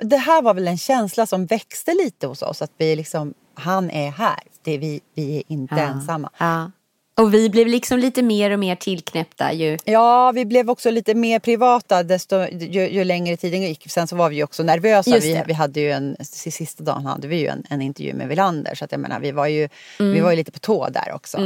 Det 0.02 0.18
här 0.18 0.42
var 0.42 0.54
väl 0.54 0.68
en 0.68 0.78
känsla 0.78 1.26
som 1.26 1.46
växte 1.46 1.94
lite 1.94 2.28
hos 2.28 2.42
oss. 2.42 2.62
Att 2.62 2.72
vi 2.78 2.96
liksom, 2.96 3.34
han 3.54 3.92
är 3.92 4.12
här. 4.12 4.40
Det 4.64 4.72
är 4.72 4.80
vi, 4.80 5.02
vi 5.14 5.38
är 5.38 5.44
inte 5.48 5.76
Ja. 5.76 5.82
ensamma. 5.82 6.30
Ja. 6.38 6.72
Och 7.16 7.34
vi 7.34 7.50
blev 7.50 7.68
liksom 7.68 8.00
lite 8.00 8.22
mer 8.24 8.52
och 8.52 8.60
mer 8.60 8.76
tillknäppta 8.76 9.54
ju. 9.54 9.78
Ja, 9.86 10.32
vi 10.32 10.46
blev 10.46 10.70
också 10.70 10.92
lite 10.92 11.14
mer 11.16 11.40
privata 11.40 12.04
desto, 12.04 12.46
ju, 12.52 12.90
ju 12.90 13.04
längre 13.04 13.38
tiden 13.38 13.62
gick. 13.62 13.92
Sen 13.92 14.08
så 14.08 14.16
var 14.16 14.30
vi 14.30 14.44
också 14.44 14.64
nervösa. 14.64 15.12
Vi, 15.20 15.44
vi 15.48 15.54
hade 15.54 15.80
ju 15.80 15.92
en, 15.92 16.16
sista 16.22 16.84
dagen 16.84 17.06
hade 17.06 17.28
vi 17.28 17.36
ju 17.40 17.48
en, 17.48 17.64
en 17.70 17.82
intervju 17.82 18.14
med 18.14 18.28
Villander. 18.28 18.76
Så 18.76 18.86
att 18.86 18.92
jag 18.92 19.02
menar, 19.02 19.20
vi 19.20 19.32
var 19.32 19.48
ju, 19.48 19.70
Mm. 20.00 20.14
vi 20.14 20.20
var 20.20 20.32
ju 20.32 20.36
lite 20.38 20.52
på 20.52 20.60
tå 20.60 20.90
där 20.90 21.12
också. 21.14 21.38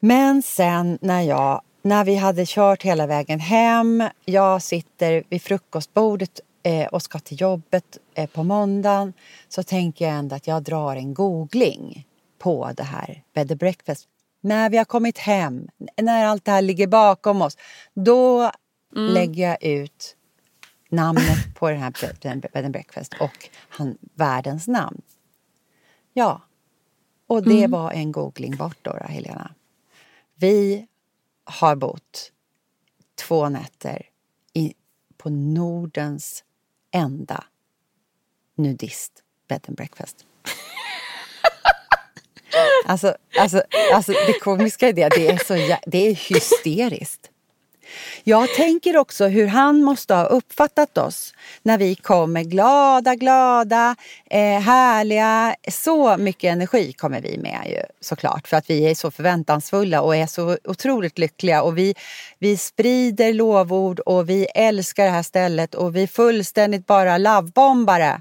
Men 0.00 0.42
sen 0.42 0.98
när, 1.00 1.22
jag, 1.22 1.60
när 1.82 2.04
vi 2.04 2.14
hade 2.14 2.44
kört 2.46 2.82
hela 2.82 3.06
vägen 3.06 3.40
hem, 3.40 4.04
jag 4.24 4.62
sitter 4.62 5.22
vid 5.28 5.42
frukostbordet 5.42 6.40
eh, 6.62 6.86
och 6.86 7.02
ska 7.02 7.18
till 7.18 7.40
jobbet 7.40 7.98
eh, 8.14 8.26
på 8.26 8.42
måndagen, 8.42 9.12
så 9.48 9.62
tänker 9.62 10.04
jag 10.04 10.14
ändå 10.14 10.36
att 10.36 10.46
jag 10.46 10.62
drar 10.62 10.96
en 10.96 11.14
googling 11.14 12.06
på 12.38 12.70
det 12.76 12.82
här 12.82 13.22
bed 13.34 13.50
and 13.50 13.60
breakfast. 13.60 14.06
När 14.44 14.70
vi 14.70 14.76
har 14.76 14.84
kommit 14.84 15.18
hem, 15.18 15.68
när 16.02 16.26
allt 16.26 16.44
det 16.44 16.50
här 16.50 16.62
ligger 16.62 16.86
bakom 16.86 17.42
oss, 17.42 17.56
då 17.94 18.50
lägger 18.94 19.48
jag 19.48 19.62
ut 19.62 20.16
namnet 20.88 21.54
på 21.54 21.70
den 21.70 21.78
här 21.78 22.50
bed 22.52 22.64
and 22.64 22.72
breakfast 22.72 23.14
och 23.20 23.50
han, 23.68 23.98
världens 24.14 24.68
namn. 24.68 25.02
Ja, 26.12 26.42
och 27.26 27.42
det 27.42 27.66
var 27.66 27.92
en 27.92 28.12
googling 28.12 28.56
bort 28.56 28.78
då, 28.82 28.90
då, 28.90 29.04
Helena. 29.12 29.54
Vi 30.34 30.86
har 31.44 31.76
bott 31.76 32.32
två 33.14 33.48
nätter 33.48 34.08
i, 34.52 34.74
på 35.16 35.30
Nordens 35.30 36.44
enda 36.90 37.44
nudist 38.54 39.22
bed 39.48 39.64
and 39.68 39.76
breakfast. 39.76 40.26
Alltså, 42.86 43.14
alltså, 43.38 43.62
alltså 43.94 44.12
det 44.12 44.32
komiska 44.40 44.88
i 44.88 44.92
det, 44.92 45.08
det 45.08 45.28
är, 45.28 45.44
så, 45.44 45.76
det 45.86 46.08
är 46.08 46.14
hysteriskt. 46.14 47.30
Jag 48.24 48.54
tänker 48.54 48.96
också 48.96 49.26
hur 49.26 49.46
han 49.46 49.82
måste 49.82 50.14
ha 50.14 50.24
uppfattat 50.24 50.98
oss 50.98 51.34
när 51.62 51.78
vi 51.78 51.94
kommer 51.94 52.42
glada, 52.42 53.14
glada, 53.14 53.96
eh, 54.30 54.60
härliga. 54.60 55.56
Så 55.70 56.16
mycket 56.16 56.52
energi 56.52 56.92
kommer 56.92 57.20
vi 57.20 57.38
med 57.38 57.60
ju 57.66 57.82
såklart 58.00 58.48
för 58.48 58.56
att 58.56 58.70
vi 58.70 58.90
är 58.90 58.94
så 58.94 59.10
förväntansfulla 59.10 60.02
och 60.02 60.16
är 60.16 60.26
så 60.26 60.58
otroligt 60.64 61.18
lyckliga 61.18 61.62
och 61.62 61.78
vi, 61.78 61.94
vi 62.38 62.56
sprider 62.56 63.32
lovord 63.32 64.00
och 64.00 64.28
vi 64.28 64.46
älskar 64.54 65.04
det 65.04 65.10
här 65.10 65.22
stället 65.22 65.74
och 65.74 65.96
vi 65.96 66.02
är 66.02 66.06
fullständigt 66.06 66.86
bara 66.86 67.18
lovebombare. 67.18 68.20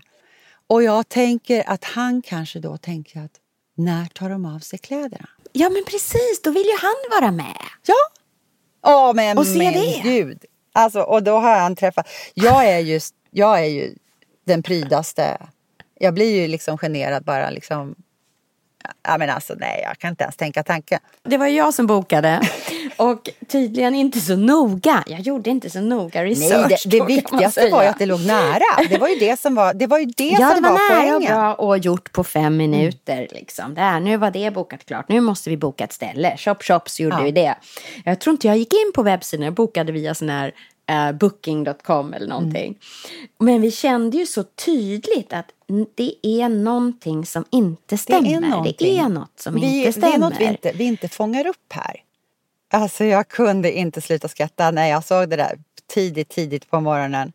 Och 0.67 0.84
jag 0.84 1.10
tänker 1.10 1.63
att 1.69 1.84
han 1.84 2.22
kanske 2.22 2.60
då 2.60 2.78
tänker 2.78 3.19
att 3.19 3.32
när 3.76 4.06
tar 4.06 4.30
de 4.30 4.46
av 4.46 4.60
sig 4.60 4.80
kläderna? 4.80 5.30
Ja 5.52 5.70
men 5.70 5.84
precis, 5.86 6.42
då 6.44 6.52
vill 6.52 6.66
ju 6.66 6.78
han 6.82 7.22
vara 7.22 7.32
med. 7.32 7.58
Ja. 7.86 7.96
Åh, 8.86 9.14
men 9.14 9.38
Och 9.38 9.48
se 9.48 9.58
men 9.58 9.74
det. 9.74 10.00
gud. 10.04 10.46
Alltså, 10.74 11.02
och 11.02 11.24
då 11.24 11.38
har 11.40 11.60
han 11.60 11.76
träffat... 11.76 12.08
Jag 12.34 12.66
är 12.66 12.80
ju, 12.80 13.00
jag 13.32 13.60
är 13.60 13.66
ju 13.66 13.96
den 14.46 14.64
prydaste. 14.64 15.38
Jag 16.00 16.14
blir 16.14 16.42
ju 16.42 16.48
liksom 16.48 16.78
generad 16.78 17.24
bara 17.24 17.50
liksom... 17.50 17.96
Ja, 19.04 19.18
men 19.18 19.30
alltså 19.30 19.54
nej, 19.58 19.82
jag 19.88 19.98
kan 19.98 20.10
inte 20.10 20.24
ens 20.24 20.36
tänka 20.36 20.64
tanken. 20.64 21.00
Det 21.24 21.38
var 21.38 21.48
jag 21.48 21.74
som 21.74 21.88
bokade. 21.88 22.42
Och 22.98 23.30
tydligen 23.48 23.96
inte 23.96 24.20
så 24.20 24.36
noga. 24.36 25.04
Jag 25.08 25.20
gjorde 25.20 25.50
inte 25.50 25.70
så 25.70 25.82
noga 25.82 26.22
Nej, 26.22 26.30
research. 26.32 26.84
det, 26.86 26.90
det 26.90 26.98
man 27.00 27.08
viktigaste 27.08 27.70
var 27.70 27.84
ju 27.84 27.90
att 27.90 28.00
det 28.00 28.06
låg 28.06 28.20
nära. 28.26 28.88
Det 28.90 28.98
var 28.98 29.08
ju 29.08 29.16
det 29.16 29.40
som 29.40 29.56
var, 29.56 29.74
det 29.74 29.88
var, 29.88 30.00
ju 30.00 30.06
det 30.06 30.28
Ja, 30.28 30.38
som 30.38 30.64
det 30.64 30.70
var, 30.70 30.90
var, 30.90 31.06
nära 31.06 31.16
och 31.16 31.22
bra 31.22 31.54
och 31.54 31.78
gjort 31.78 32.12
på 32.12 32.24
fem 32.24 32.58
minuter. 32.58 33.28
Liksom. 33.32 33.74
Där, 33.74 34.00
nu 34.00 34.18
var 34.18 34.32
det 34.32 34.52
bokat 34.52 34.86
klart. 34.86 35.10
Nu 35.10 35.22
måste 35.22 35.50
vi 35.50 35.58
boka 35.58 35.84
ett 35.84 35.94
ställe. 35.94 36.38
Shop 36.38 36.56
Shops 36.60 37.00
gjorde 37.00 37.16
Ja. 37.20 37.26
ju 37.26 37.32
det. 37.32 37.56
Jag 38.06 38.20
tror 38.20 38.32
inte 38.32 38.48
jag 38.48 38.58
gick 38.58 38.74
in 38.74 38.92
på 38.96 39.04
webbsidan. 39.04 39.46
Jag 39.46 39.54
bokade 39.54 39.92
via 39.92 40.16
sån 40.16 40.30
här 40.30 40.52
eh, 40.90 41.12
booking.com 41.12 42.14
eller 42.14 42.28
någonting. 42.28 42.66
Mm. 42.66 42.76
Men 43.40 43.62
vi 43.62 43.72
kände 43.72 44.18
ju 44.18 44.26
så 44.26 44.44
tydligt 44.44 45.34
att 45.34 45.46
det 45.96 46.16
är 46.24 46.50
någonting 46.50 47.26
som 47.26 47.46
inte 47.52 47.98
stämmer. 47.98 48.30
Det 48.30 48.36
är, 48.36 48.40
någonting. 48.42 49.14
något 49.14 49.40
som 49.40 49.56
vi, 49.56 49.78
inte 49.78 49.92
stämmer. 49.92 50.10
Det 50.10 50.16
är 50.16 50.20
något 50.20 50.40
vi 50.40 50.46
inte, 50.46 50.72
vi 50.76 50.84
inte 50.84 51.08
fångar 51.08 51.48
upp 51.48 51.74
här. 51.74 51.96
Alltså 52.74 53.04
jag 53.06 53.28
kunde 53.28 53.72
inte 53.72 54.02
sluta 54.02 54.28
skratta 54.28 54.72
när 54.72 54.88
jag 54.90 55.04
såg 55.04 55.30
det 55.30 55.36
där 55.36 55.58
tidigt, 55.94 56.30
tidigt 56.30 56.70
på 56.70 56.80
morgonen. 56.80 57.32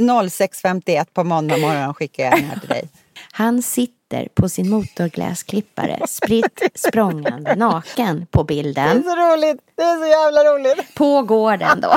06.51 0.00 1.06
på 1.12 1.24
måndag 1.24 1.56
morgon 1.56 1.94
skickade 1.94 2.28
jag 2.28 2.38
den 2.38 2.50
här 2.50 2.58
till 2.60 2.68
dig. 2.68 2.88
Han 3.32 3.62
sitter 3.62 4.28
på 4.34 4.48
sin 4.48 4.70
motorgläsklippare 4.70 6.00
spritt 6.08 6.60
språngande 6.74 7.54
naken 7.56 8.26
på 8.30 8.42
Det 8.42 8.54
är 8.54 8.62
bilden. 8.62 9.02
så 9.02 9.16
roligt! 9.16 9.60
Det 9.76 9.82
är 9.82 9.96
så 10.00 10.06
jävla 10.06 10.44
roligt! 10.44 10.94
På 10.94 11.22
gården 11.22 11.80
då. 11.80 11.92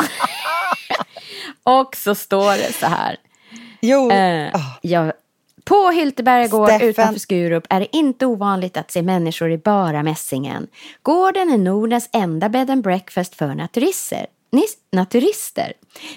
och 1.63 1.95
så 1.95 2.15
står 2.15 2.51
det 2.51 2.73
så 2.73 2.85
här. 2.85 3.17
Jo, 3.81 4.11
Eh, 4.11 4.55
ah, 4.55 4.77
ja, 4.81 5.13
på 5.63 5.89
Hylteberga 5.89 6.47
gård 6.47 6.67
Steffen. 6.67 6.89
utanför 6.89 7.19
Skurup 7.19 7.67
är 7.69 7.79
det 7.79 7.97
inte 7.97 8.25
ovanligt 8.25 8.77
att 8.77 8.91
se 8.91 9.01
människor 9.01 9.51
i 9.51 9.57
bara 9.57 10.03
mässingen. 10.03 10.67
Gården 11.01 11.49
är 11.49 11.57
Nordens 11.57 12.09
enda 12.13 12.49
bed 12.49 12.69
and 12.69 12.83
breakfast 12.83 13.35
för 13.35 13.55
naturister. 13.55 14.25
Naturister. 14.91 15.73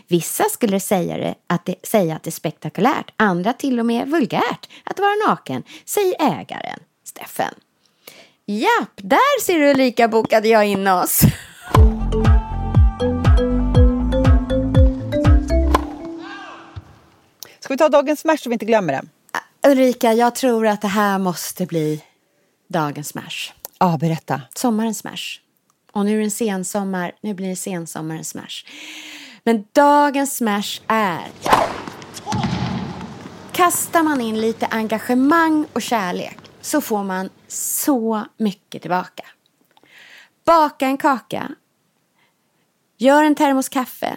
Vissa 0.09 0.44
skulle 0.44 0.80
säga, 0.80 1.16
det, 1.16 1.35
att 1.46 1.64
det, 1.64 1.74
säga 1.87 2.16
att 2.16 2.22
det 2.22 2.28
är 2.28 2.33
spektakulärt, 2.33 3.12
andra 3.16 3.52
till 3.52 3.80
och 3.80 3.87
med 3.87 4.09
vulgärt 4.09 4.68
att 4.85 4.98
vara 4.98 5.28
naken, 5.28 5.62
säger 5.85 6.14
ägaren, 6.20 6.78
Steffen. 7.04 7.54
Japp, 8.46 8.92
där 8.96 9.40
ser 9.40 9.59
du 9.59 9.70
Ulrika 9.70 10.09
bokade 10.09 10.48
jag 10.48 10.66
in 10.66 10.88
oss. 10.88 11.20
ska 17.61 17.74
vi 17.74 17.78
ta 17.78 17.88
dagens 17.88 18.20
smash 18.20 18.37
så 18.37 18.48
vi 18.48 18.52
inte 18.52 18.64
glömmer 18.64 18.92
den? 18.92 19.09
Ulrika, 19.66 20.12
jag 20.12 20.35
tror 20.35 20.66
att 20.66 20.81
det 20.81 20.88
här 20.88 21.19
måste 21.19 21.67
bli 21.67 22.02
dagens 22.69 23.08
smash. 23.08 23.52
Ja, 23.79 23.96
berätta. 24.00 24.40
sommarens 24.54 24.98
smash. 24.98 25.40
Och 25.92 26.04
nu 26.04 26.12
är 26.12 26.19
det 26.19 26.25
en 26.25 26.31
sensommar, 26.31 27.12
nu 27.21 27.35
blir 27.35 27.48
det 27.48 27.56
sensommarens 27.56 28.29
smash. 28.29 28.67
Men 29.44 29.65
dagens 29.73 30.37
smash 30.37 30.81
är... 30.87 31.27
Kastar 33.52 34.02
man 34.02 34.21
in 34.21 34.40
lite 34.40 34.67
engagemang 34.67 35.67
och 35.73 35.83
kärlek 35.83 36.38
så 36.60 36.81
får 36.81 37.04
man 37.04 37.31
så 37.48 38.27
mycket 38.37 38.83
tillbaka. 38.83 39.25
Baka 40.44 40.87
en 40.87 40.98
kaka. 40.98 41.50
Gör 42.98 43.25
en 43.25 43.35
termos 43.35 43.69
kaffe. 43.69 44.17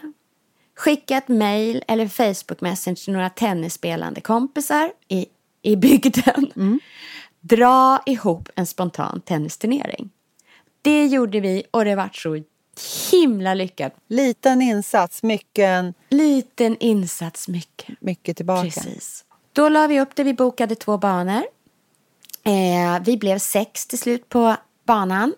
Skicka 0.76 1.18
ett 1.18 1.28
mail 1.28 1.84
eller 1.88 2.08
Facebook 2.08 2.62
Messenger 2.62 2.95
till 2.95 3.14
några 3.14 3.30
tennisspelande 3.30 4.22
kompisar 4.22 4.91
i, 5.08 5.26
i 5.68 5.76
bygden. 5.76 6.80
Dra 7.41 8.01
ihop 8.05 8.49
en 8.55 8.65
spontan 8.65 9.22
tennisturnering. 9.22 10.09
Det 10.82 11.05
gjorde 11.05 11.39
vi 11.39 11.63
och 11.72 11.86
det 11.86 11.95
var 11.95 12.09
så 12.13 12.43
himla 13.11 13.53
lyckat. 13.53 13.93
Liten 14.09 14.61
insats, 14.61 15.24
mycket, 15.24 15.95
Liten 16.09 16.78
insats, 16.80 17.47
mycket. 17.47 18.01
mycket 18.01 18.38
tillbaka. 18.38 18.61
Precis. 18.63 19.26
Då 19.53 19.70
la 19.70 19.88
vi 19.88 20.01
upp 20.01 20.15
det, 20.15 20.24
vi 20.24 20.34
bokade 20.34 20.76
två 20.76 20.97
banor. 20.97 21.43
Eh, 22.43 23.03
vi 23.05 23.18
blev 23.18 23.39
sex 23.39 23.88
till 23.88 23.99
slut 23.99 24.30
på 24.30 24.55
banan. 24.86 25.34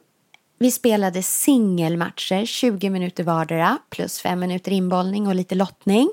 Vi 0.60 0.72
spelade 0.72 1.24
singelmatcher, 1.24 2.46
20 2.46 2.90
minuter 2.90 3.24
vardera, 3.24 3.78
plus 3.90 4.20
fem 4.22 4.40
minuter 4.40 4.72
inbollning 4.72 5.28
och 5.28 5.36
lite 5.36 5.56
lottning. 5.56 6.10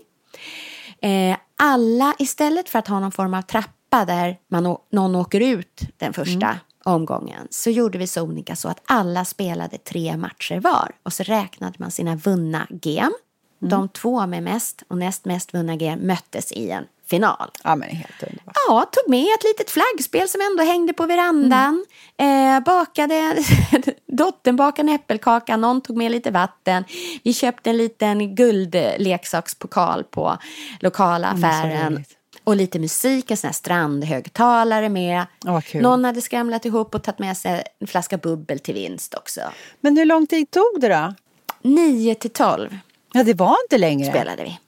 Eh, 1.00 1.36
alla, 1.56 2.14
istället 2.18 2.68
för 2.68 2.78
att 2.78 2.88
ha 2.88 3.00
någon 3.00 3.12
form 3.12 3.34
av 3.34 3.42
trappa 3.42 3.75
där 3.91 4.39
man, 4.49 4.76
någon 4.93 5.14
åker 5.14 5.41
ut 5.41 5.80
den 5.97 6.12
första 6.12 6.59
omgången, 6.84 7.49
så 7.51 7.70
gjorde 7.70 7.99
vi 7.99 8.07
sonika 8.07 8.57
så 8.57 8.68
att 8.68 8.82
alla 8.87 9.24
spelade 9.24 9.78
tre 9.78 10.16
matcher 10.16 10.61
var. 10.61 10.93
Och 11.03 11.12
så 11.12 11.22
räknade 11.22 11.74
man 11.78 11.91
sina 11.91 12.16
vunna 12.16 12.66
gem. 12.82 13.12
De 13.59 13.89
två 13.89 14.26
med 14.26 14.43
mest 14.43 14.82
och 14.89 14.99
näst 14.99 15.24
mest 15.24 15.55
vunna 15.55 15.74
gem 15.74 15.99
möttes 16.07 16.53
i 16.53 16.70
en 16.70 16.84
final. 17.07 17.51
Ja, 17.64 17.76
men 17.76 17.89
helt 17.89 18.22
underbart. 18.22 18.57
Ja, 18.68 18.91
tog 18.93 19.11
med 19.11 19.24
ett 19.24 19.45
litet 19.45 19.70
flaggspel 19.70 20.28
som 20.28 20.41
ändå 20.41 20.62
hängde 20.62 20.93
på 20.93 21.07
verandan. 21.07 21.84
Eh, 22.18 22.61
bakade, 22.61 23.37
dottern 24.07 24.57
bakade 24.57 24.89
en 24.89 24.95
äppelkaka, 24.95 25.57
någon 25.57 25.80
tog 25.80 25.97
med 25.97 26.11
lite 26.11 26.30
vatten. 26.30 26.84
Vi 27.24 27.32
köpte 27.32 27.70
en 27.70 27.76
liten 27.76 28.34
guldleksakspokal 28.34 30.05
på 30.05 30.39
lokala 30.80 31.28
affären. 31.28 31.93
roligt. 31.93 32.15
Och 32.47 32.57
lite 32.57 32.78
musik, 32.78 33.30
en 33.30 33.36
sån 33.36 33.49
här 33.49 33.53
strandhögtalare 33.53 34.88
med. 34.88 35.26
Kul. 35.64 35.82
Någon 35.82 36.05
hade 36.05 36.20
skramlat 36.22 36.64
ihop 36.64 36.94
och 36.94 37.03
tagit 37.03 37.18
med 37.18 37.36
sig 37.36 37.64
en 37.78 37.86
flaska 37.86 38.18
bubbel 38.18 38.59
till 38.61 38.74
vinst 38.74 39.14
också. 39.14 39.40
Men 39.80 39.97
hur 39.97 40.05
lång 40.05 40.26
tid 40.26 40.51
tog 40.51 40.80
det 40.80 40.88
då? 40.88 41.14
9 41.62 42.14
till 42.14 42.30
12 42.30 42.78
Ja, 43.12 43.24
det 43.24 43.34
var 43.34 43.57
inte 43.64 43.78
längre. 43.78 44.11
spelade 44.11 44.42
vi. 44.44 44.59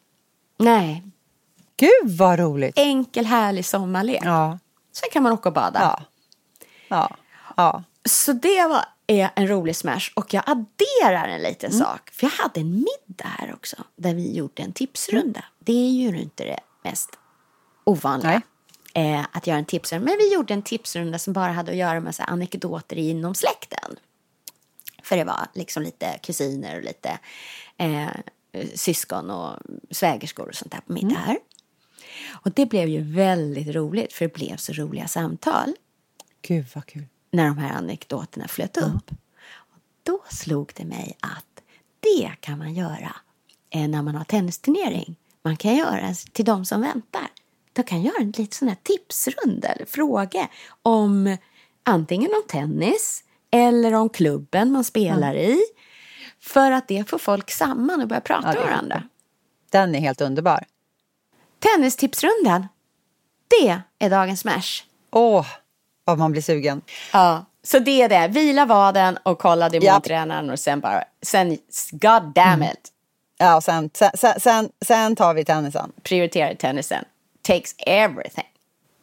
Nej, 0.58 1.02
Gud 1.76 2.16
vad 2.18 2.38
roligt. 2.38 2.78
enkel 2.78 3.26
härlig 3.26 3.64
sommarlek. 3.64 4.22
Ja, 4.24 4.58
Sen 4.92 5.08
kan 5.12 5.22
man 5.22 5.32
åka 5.32 5.48
och 5.48 5.54
bada. 5.54 5.80
ja, 5.80 6.00
ja, 6.88 7.16
ja. 7.56 7.82
Så 8.08 8.32
det 8.32 8.66
var, 8.66 8.84
är 9.06 9.30
en 9.34 9.48
rolig 9.48 9.76
smash. 9.76 10.10
Och 10.14 10.34
jag 10.34 10.42
adderar 10.46 11.28
en 11.28 11.42
liten 11.42 11.72
sak. 11.72 12.10
För 12.12 12.26
jag 12.26 12.30
hade 12.30 12.60
en 12.60 12.70
middag 12.74 13.28
här 13.38 13.54
också. 13.54 13.76
Där 13.96 14.14
vi 14.14 14.32
gjorde 14.36 14.62
en 14.62 14.72
tipsrunda. 14.72 15.44
Det 15.58 15.72
är 15.72 15.90
ju 15.90 16.20
inte 16.20 16.44
det 16.44 16.60
mest 16.84 17.10
ovanliga. 17.88 18.42
Eh, 18.94 19.26
att 19.32 19.46
göra 19.46 19.58
en 19.58 19.64
tipsrunda. 19.64 20.04
Men 20.04 20.18
vi 20.18 20.34
gjorde 20.34 20.54
en 20.54 20.62
tipsrunda 20.62 21.18
som 21.18 21.32
bara 21.32 21.52
hade 21.52 21.70
att 21.70 21.76
göra 21.78 22.00
med 22.00 22.14
så 22.14 22.22
här, 22.22 22.30
anekdoter 22.30 22.98
inom 22.98 23.34
släkten. 23.34 23.96
För 25.02 25.16
det 25.16 25.24
var 25.24 25.46
liksom 25.54 25.82
lite 25.82 26.18
kusiner 26.22 26.76
och 26.76 26.82
lite 26.82 27.18
eh, 27.76 28.08
syskon 28.74 29.30
och 29.30 29.58
svägerskor 29.90 30.48
och 30.48 30.54
sånt 30.54 30.72
där 30.72 30.80
på 30.86 30.92
middag 30.92 31.18
här. 31.18 31.38
Och 32.30 32.52
det 32.52 32.66
blev 32.66 32.88
ju 32.88 33.02
väldigt 33.02 33.74
roligt 33.74 34.12
för 34.12 34.24
det 34.24 34.34
blev 34.34 34.56
så 34.56 34.72
roliga 34.72 35.08
samtal 35.08 35.74
Gud 36.42 36.66
vad 36.74 36.86
kul. 36.86 37.06
när 37.30 37.46
de 37.46 37.58
här 37.58 37.76
anekdoterna 37.76 38.48
flöt 38.48 38.76
upp. 38.76 39.10
Och 39.54 39.78
då 40.02 40.20
slog 40.30 40.72
det 40.76 40.84
mig 40.84 41.16
att 41.20 41.62
det 42.00 42.32
kan 42.40 42.58
man 42.58 42.74
göra 42.74 43.16
eh, 43.70 43.88
när 43.88 44.02
man 44.02 44.14
har 44.14 44.24
tennisturnering. 44.24 45.16
Man 45.42 45.56
kan 45.56 45.76
göra 45.76 46.14
till 46.32 46.44
de 46.44 46.64
som 46.64 46.80
väntar. 46.80 47.28
Då 47.78 47.84
kan 47.84 48.02
göra 48.02 48.16
en 48.20 48.26
liten 48.26 48.50
sån 48.50 48.68
här 48.68 48.76
tipsrunda 48.82 49.68
eller 49.68 49.86
fråga 49.86 50.48
om 50.82 51.36
antingen 51.84 52.30
om 52.30 52.42
tennis 52.48 53.24
eller 53.50 53.94
om 53.94 54.08
klubben 54.08 54.72
man 54.72 54.84
spelar 54.84 55.34
i. 55.34 55.58
För 56.40 56.70
att 56.70 56.88
det 56.88 57.08
får 57.10 57.18
folk 57.18 57.50
samman 57.50 58.00
och 58.02 58.08
börja 58.08 58.20
prata 58.20 58.48
Ja, 58.48 58.54
med 58.54 58.62
varandra. 58.70 59.02
Den 59.70 59.94
är 59.94 60.00
helt 60.00 60.20
underbar. 60.20 60.64
Tennistipsrundan, 61.58 62.68
det 63.60 63.82
är 63.98 64.10
dagens 64.10 64.40
smash. 64.40 64.82
Åh, 65.10 65.46
vad 66.04 66.18
man 66.18 66.32
blir 66.32 66.42
sugen. 66.42 66.82
Ja, 67.12 67.44
så 67.62 67.78
det 67.78 68.02
är 68.02 68.08
det. 68.08 68.28
Vila 68.28 68.66
vaden 68.66 69.18
och 69.22 69.38
kolla 69.38 69.68
det 69.68 69.76
mot 69.78 69.84
Japp. 69.84 70.04
tränaren 70.04 70.50
och 70.50 70.58
sen 70.58 70.80
bara, 70.80 71.04
sen, 71.22 71.58
god 71.90 72.22
damn 72.34 72.62
it, 72.62 72.92
Ja, 73.38 73.56
och 73.56 73.64
sen, 73.64 73.90
sen, 73.94 74.10
sen- 74.14 74.40
sen, 74.40 74.68
sen 74.86 75.16
tar 75.16 75.34
vi 75.34 75.44
tennisen. 75.44 75.92
prioritera 76.02 76.54
tennisen. 76.54 77.04
Takes 77.48 77.74
everything. 77.86 78.44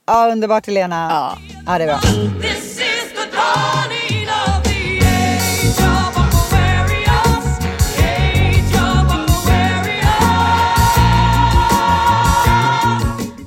Ja, 0.08 0.32
underbart 0.32 0.68
Helena. 0.68 1.08
Ja. 1.12 1.38
ja, 1.66 1.78
det 1.78 1.84
är 1.84 1.88
bra. 1.88 2.00
This 2.42 2.80
is 2.80 3.14
the 3.14 3.26
dawning 3.38 4.28
of 4.30 4.64
the 4.64 5.00
age 5.00 5.80
of 5.80 6.18
Aquarius. 6.18 7.60
Age 7.98 8.76
of 8.76 9.12
Aquarius. 9.12 10.06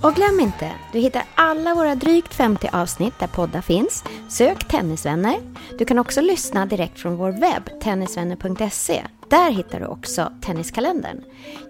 Och 0.02 0.14
glöm 0.14 0.40
inte, 0.40 0.70
du 0.92 0.98
hittar 0.98 1.22
alla 1.34 1.74
våra 1.74 1.94
drygt 1.94 2.34
50 2.34 2.68
avsnitt 2.72 3.18
där 3.18 3.26
poddar 3.26 3.60
finns. 3.60 4.04
Sök 4.28 4.68
Tennisvänner. 4.68 5.36
Du 5.78 5.84
kan 5.84 5.98
också 5.98 6.20
lyssna 6.20 6.66
direkt 6.66 7.00
från 7.00 7.16
vår 7.16 7.30
webb, 7.30 7.80
tennisvänner.se. 7.80 9.02
Där 9.30 9.50
hittar 9.50 9.80
du 9.80 9.86
också 9.86 10.32
Tenniskalendern. 10.40 11.20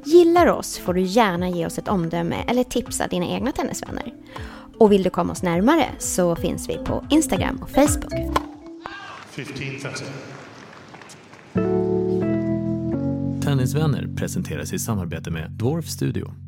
Gillar 0.04 0.46
oss 0.46 0.78
får 0.78 0.94
du 0.94 1.00
gärna 1.00 1.48
ge 1.48 1.66
oss 1.66 1.78
ett 1.78 1.88
omdöme 1.88 2.44
eller 2.48 2.64
tipsa 2.64 3.06
dina 3.06 3.26
egna 3.26 3.52
tennisvänner. 3.52 4.14
Och 4.78 4.92
vill 4.92 5.02
du 5.02 5.10
komma 5.10 5.32
oss 5.32 5.42
närmare 5.42 5.84
så 5.98 6.36
finns 6.36 6.68
vi 6.68 6.78
på 6.78 7.04
Instagram 7.10 7.58
och 7.62 7.70
Facebook. 7.70 8.12
1530. 9.34 10.06
Tennisvänner 13.42 14.08
presenteras 14.16 14.72
i 14.72 14.78
samarbete 14.78 15.30
med 15.30 15.50
Dwarf 15.50 15.86
Studio. 15.86 16.47